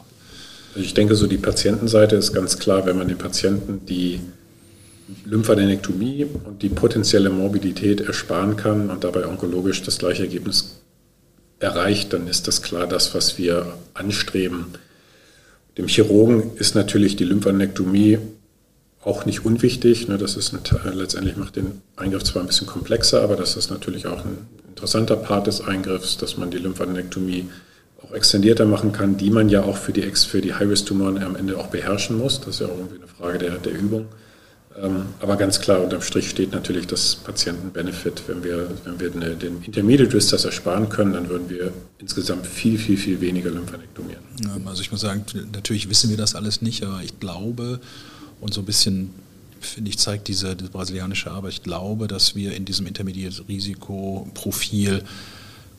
Ich 0.74 0.92
denke, 0.92 1.16
so 1.16 1.26
die 1.26 1.38
Patientenseite 1.38 2.16
ist 2.16 2.34
ganz 2.34 2.58
klar, 2.58 2.84
wenn 2.84 2.98
man 2.98 3.08
den 3.08 3.16
Patienten 3.16 3.86
die 3.86 4.20
Lymphadenektomie 5.24 6.26
und 6.44 6.62
die 6.62 6.68
potenzielle 6.68 7.30
Morbidität 7.30 8.00
ersparen 8.00 8.56
kann 8.56 8.90
und 8.90 9.04
dabei 9.04 9.26
onkologisch 9.26 9.82
das 9.82 9.98
gleiche 9.98 10.24
Ergebnis 10.24 10.80
erreicht, 11.60 12.12
dann 12.12 12.28
ist 12.28 12.46
das 12.46 12.62
klar 12.62 12.86
das, 12.86 13.14
was 13.14 13.38
wir 13.38 13.74
anstreben. 13.94 14.66
Dem 15.76 15.88
Chirurgen 15.88 16.56
ist 16.56 16.74
natürlich 16.74 17.16
die 17.16 17.24
Lymphadenektomie 17.24 18.18
auch 19.02 19.24
nicht 19.24 19.44
unwichtig. 19.44 20.08
Ne? 20.08 20.18
Das 20.18 20.36
ist 20.36 20.52
ein, 20.52 20.60
letztendlich 20.94 21.36
macht 21.36 21.56
den 21.56 21.82
Eingriff 21.96 22.24
zwar 22.24 22.42
ein 22.42 22.48
bisschen 22.48 22.66
komplexer, 22.66 23.22
aber 23.22 23.36
das 23.36 23.56
ist 23.56 23.70
natürlich 23.70 24.06
auch 24.06 24.24
ein 24.24 24.38
interessanter 24.68 25.16
Part 25.16 25.46
des 25.46 25.60
Eingriffs, 25.60 26.16
dass 26.16 26.36
man 26.36 26.50
die 26.50 26.58
Lymphadenektomie 26.58 27.48
auch 28.02 28.12
extendierter 28.12 28.66
machen 28.66 28.92
kann, 28.92 29.16
die 29.16 29.30
man 29.30 29.48
ja 29.48 29.62
auch 29.62 29.76
für 29.76 29.92
die, 29.92 30.02
für 30.02 30.40
die 30.40 30.54
High-Risk-Tumoren 30.54 31.22
am 31.22 31.36
Ende 31.36 31.58
auch 31.58 31.68
beherrschen 31.68 32.18
muss. 32.18 32.40
Das 32.40 32.48
ist 32.56 32.60
ja 32.60 32.66
auch 32.66 32.76
irgendwie 32.76 32.96
eine 32.96 33.08
Frage 33.08 33.38
der, 33.38 33.58
der 33.58 33.72
Übung. 33.72 34.06
Ähm, 34.82 35.06
aber 35.20 35.36
ganz 35.36 35.60
klar, 35.60 35.82
unterm 35.82 36.02
Strich 36.02 36.30
steht 36.30 36.52
natürlich 36.52 36.86
das 36.86 37.16
Patientenbenefit. 37.16 38.22
Wenn 38.26 38.44
wir, 38.44 38.70
wenn 38.84 39.00
wir 39.00 39.10
den 39.10 39.62
Intermediate 39.62 40.14
Risk 40.14 40.30
das 40.30 40.44
ersparen 40.44 40.88
können, 40.88 41.14
dann 41.14 41.28
würden 41.28 41.50
wir 41.50 41.72
insgesamt 41.98 42.46
viel, 42.46 42.78
viel, 42.78 42.96
viel 42.96 43.20
weniger 43.20 43.50
Lymphanektomieren. 43.50 44.22
Also 44.66 44.82
ich 44.82 44.92
muss 44.92 45.00
sagen, 45.00 45.24
natürlich 45.52 45.90
wissen 45.90 46.10
wir 46.10 46.16
das 46.16 46.34
alles 46.34 46.62
nicht, 46.62 46.84
aber 46.84 47.02
ich 47.02 47.18
glaube 47.18 47.80
und 48.40 48.54
so 48.54 48.60
ein 48.60 48.66
bisschen 48.66 49.10
finde 49.60 49.90
ich, 49.90 49.98
zeigt 49.98 50.28
diese, 50.28 50.54
diese, 50.54 50.70
brasilianische 50.70 51.30
Arbeit. 51.30 51.52
Ich 51.52 51.62
glaube, 51.64 52.06
dass 52.06 52.36
wir 52.36 52.54
in 52.54 52.64
diesem 52.64 52.86
Intermediate-Risikoprofil 52.86 55.02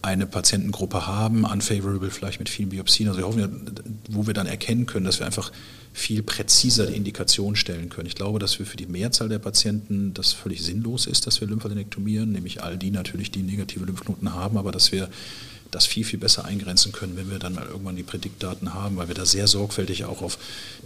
eine 0.02 0.26
Patientengruppe 0.26 1.08
haben, 1.08 1.44
unfavorable 1.44 2.10
vielleicht 2.10 2.40
mit 2.40 2.50
vielen 2.50 2.70
Biopsien. 2.70 3.10
Also 3.10 3.20
wir 3.20 3.28
hoffen, 3.28 3.76
wo 4.10 4.28
wir 4.28 4.34
dann 4.34 4.48
erkennen 4.48 4.86
können, 4.86 5.06
dass 5.06 5.20
wir 5.20 5.26
einfach 5.26 5.52
viel 5.92 6.24
präziser 6.24 6.86
die 6.86 6.96
Indikation 6.96 7.56
stellen 7.56 7.90
können. 7.90 8.08
Ich 8.08 8.16
glaube, 8.16 8.40
dass 8.40 8.60
wir 8.60 8.66
für 8.66 8.78
die 8.78 8.86
Mehrzahl 8.86 9.28
der 9.28 9.40
Patienten 9.40 10.14
das 10.14 10.32
völlig 10.32 10.64
sinnlos 10.64 11.08
ist, 11.08 11.28
dass 11.28 11.42
wir 11.42 11.48
Lymphadenektomieren, 11.48 12.32
nämlich 12.32 12.64
all 12.64 12.78
die 12.78 12.92
natürlich, 12.92 13.32
die 13.32 13.44
negative 13.44 13.86
Lymphknoten 13.86 14.34
haben, 14.34 14.58
aber 14.58 14.72
dass 14.72 14.92
wir 14.92 15.10
das 15.72 15.86
viel, 15.86 16.04
viel 16.04 16.20
besser 16.20 16.46
eingrenzen 16.46 16.92
können, 16.92 17.16
wenn 17.16 17.30
wir 17.30 17.40
dann 17.40 17.54
mal 17.54 17.66
irgendwann 17.66 17.96
die 17.96 18.04
Prädiktdaten 18.04 18.74
haben, 18.74 18.98
weil 18.98 19.08
wir 19.08 19.16
da 19.16 19.26
sehr 19.26 19.48
sorgfältig 19.48 20.06
auch 20.06 20.22
auf 20.22 20.38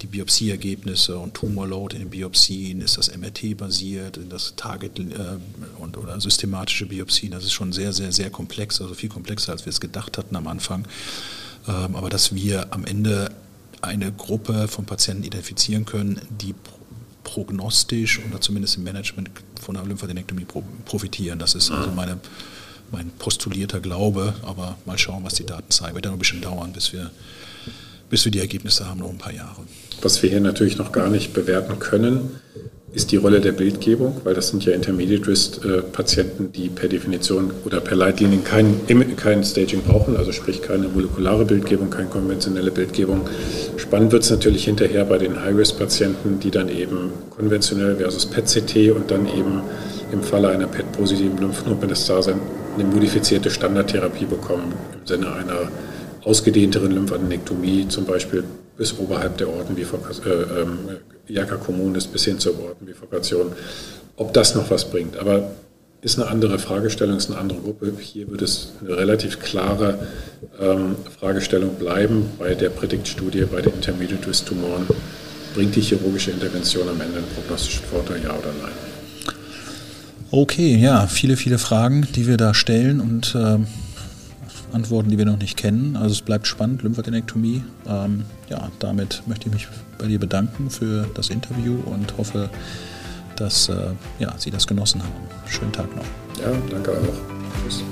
die 0.02 0.08
Biopsieergebnisse 0.08 1.18
und 1.18 1.34
Tumorload 1.34 1.96
in 1.96 2.04
den 2.04 2.10
Biopsien, 2.10 2.82
ist 2.82 2.98
das 2.98 3.16
MRT 3.16 3.58
basiert, 3.58 4.20
das 4.30 4.56
Target 4.56 5.00
äh, 5.00 5.04
und, 5.80 5.98
oder 5.98 6.20
systematische 6.20 6.86
Biopsien, 6.86 7.32
das 7.32 7.44
ist 7.44 7.54
schon 7.54 7.72
sehr, 7.72 7.94
sehr, 7.94 8.12
sehr 8.12 8.30
komplex, 8.30 8.82
also 8.82 8.94
viel 8.94 9.10
komplexer, 9.10 9.54
als 9.54 9.66
wir 9.66 9.70
es 9.70 9.80
gedacht 9.80 10.18
hatten 10.18 10.36
am 10.36 10.48
Anfang. 10.48 10.86
Ähm, 11.68 11.96
aber 11.96 12.10
dass 12.10 12.36
wir 12.36 12.74
am 12.74 12.86
Ende 12.86 13.32
eine 13.82 14.12
Gruppe 14.12 14.68
von 14.68 14.86
Patienten 14.86 15.24
identifizieren 15.24 15.86
können, 15.86 16.22
die 16.30 16.56
prognostisch 17.24 18.20
oder 18.30 18.40
zumindest 18.42 18.78
im 18.78 18.84
Management 18.84 19.30
von 19.62 19.76
der 19.76 19.86
Lymphadenektomie 19.86 20.46
profitieren. 20.86 21.40
Das 21.40 21.56
ist 21.56 21.72
also 21.72 21.92
meine, 21.92 22.20
mein 22.92 23.10
postulierter 23.20 23.80
Glaube, 23.80 24.34
aber 24.44 24.78
mal 24.86 24.98
schauen, 24.98 25.24
was 25.24 25.34
die 25.34 25.46
Daten 25.46 25.72
zeigen. 25.72 25.96
Wird 25.96 26.06
dann 26.06 26.14
ein 26.14 26.20
bisschen 26.20 26.42
dauern, 26.42 26.74
bis 26.74 26.94
wir, 26.94 27.12
bis 28.10 28.26
wir 28.26 28.32
die 28.32 28.40
Ergebnisse 28.40 28.88
haben, 28.88 29.00
noch 29.00 29.10
ein 29.10 29.18
paar 29.18 29.34
Jahre. 29.34 29.62
Was 30.02 30.22
wir 30.22 30.30
hier 30.30 30.42
natürlich 30.42 30.78
noch 30.78 30.92
gar 30.92 31.10
nicht 31.10 31.34
bewerten 31.34 31.80
können, 31.80 32.32
ist 32.94 33.12
die 33.12 33.16
Rolle 33.16 33.42
der 33.42 33.54
Bildgebung, 33.54 34.22
weil 34.24 34.36
das 34.36 34.50
sind 34.50 34.66
ja 34.66 34.74
Intermediate-Risk-Patienten, 34.74 36.52
die 36.52 36.70
per 36.70 36.88
Definition 36.88 37.52
oder 37.66 37.82
per 37.82 37.96
Leitlinien 37.96 38.44
kein, 38.44 38.82
kein 39.18 39.44
Staging 39.44 39.82
brauchen, 39.82 40.16
also 40.16 40.32
sprich 40.32 40.62
keine 40.62 40.88
molekulare 40.88 41.46
Bildgebung, 41.46 41.90
keine 41.90 42.10
konventionelle 42.10 42.70
Bildgebung. 42.70 43.28
Spannend 43.78 44.12
wird 44.12 44.24
es 44.24 44.30
natürlich 44.30 44.66
hinterher 44.66 45.06
bei 45.06 45.18
den 45.18 45.42
High-Risk-Patienten, 45.42 46.40
die 46.40 46.52
dann 46.52 46.70
eben 46.70 47.12
konventionell 47.32 47.96
versus 47.96 48.28
PET-CT 48.28 48.92
und 48.92 49.10
dann 49.10 49.26
eben 49.26 49.62
im 50.14 50.22
Falle 50.22 50.50
einer 50.50 50.68
PET-positiven 50.68 51.38
Lymphknotenmetastase 51.40 52.36
eine 52.76 52.84
modifizierte 52.86 53.50
Standardtherapie 53.50 54.26
bekommen 54.26 54.74
im 54.94 55.06
Sinne 55.06 55.34
einer 55.34 55.70
ausgedehnteren 56.24 56.92
Lymphadenektomie, 56.92 57.88
zum 57.90 58.06
Beispiel 58.06 58.44
bis 58.78 58.98
oberhalb 58.98 59.38
der 59.38 59.50
Ortenbifurkation, 59.50 60.26
äh, 61.28 61.56
Kommunis 61.66 62.08
bis 62.08 62.26
hin 62.26 62.40
zur 62.40 62.54
Ortenbifurkation, 62.64 63.52
ob 64.16 64.34
das 64.34 64.56
noch 64.56 64.70
was 64.70 64.86
bringt. 64.86 65.18
Aber 65.18 65.52
ist 66.02 66.20
eine 66.20 66.30
andere 66.30 66.60
Fragestellung, 66.60 67.18
ist 67.18 67.30
eine 67.30 67.40
andere 67.40 67.60
Gruppe. 67.60 67.94
Hier 68.00 68.30
wird 68.30 68.42
es 68.42 68.74
eine 68.82 68.98
relativ 68.98 69.40
klare 69.40 70.00
ähm, 70.60 70.96
Fragestellung 71.20 71.76
bleiben 71.76 72.30
bei 72.38 72.56
der 72.56 72.70
Predict-Studie, 72.70 73.46
bei 73.46 73.62
den 73.62 73.74
Intermediate 73.74 74.28
Risk 74.28 74.48
Tumoren. 74.48 74.86
Bringt 75.56 75.76
die 75.76 75.82
chirurgische 75.82 76.32
Intervention 76.32 76.90
am 76.90 77.00
Ende 77.00 77.20
einen 77.20 77.28
prognostischen 77.36 77.86
Vorteil, 77.86 78.22
ja 78.24 78.32
oder 78.32 78.52
nein? 78.62 78.93
Okay, 80.36 80.78
ja, 80.78 81.06
viele, 81.06 81.38
viele 81.38 81.60
Fragen, 81.60 82.08
die 82.16 82.26
wir 82.26 82.38
da 82.38 82.56
stellen 82.56 83.02
und 83.02 83.36
äh, 83.36 83.60
Antworten, 84.74 85.12
die 85.12 85.20
wir 85.20 85.26
noch 85.26 85.38
nicht 85.38 85.58
kennen. 85.58 85.96
Also 85.96 86.14
es 86.14 86.22
bleibt 86.24 86.48
spannend, 86.48 86.82
Lymphadenektomie. 86.82 87.64
Ähm, 87.88 88.26
ja, 88.50 88.72
damit 88.80 89.22
möchte 89.28 89.50
ich 89.50 89.54
mich 89.54 89.68
bei 90.00 90.08
dir 90.08 90.18
bedanken 90.18 90.72
für 90.72 91.08
das 91.14 91.30
Interview 91.30 91.76
und 91.86 92.18
hoffe, 92.18 92.50
dass 93.36 93.70
äh, 93.70 93.92
ja, 94.18 94.34
Sie 94.40 94.50
das 94.50 94.66
genossen 94.66 95.04
haben. 95.04 95.14
Schönen 95.46 95.72
Tag 95.72 95.96
noch. 95.96 96.06
Ja, 96.42 96.52
danke 96.72 96.94
auch. 96.94 97.64
Tschüss. 97.64 97.84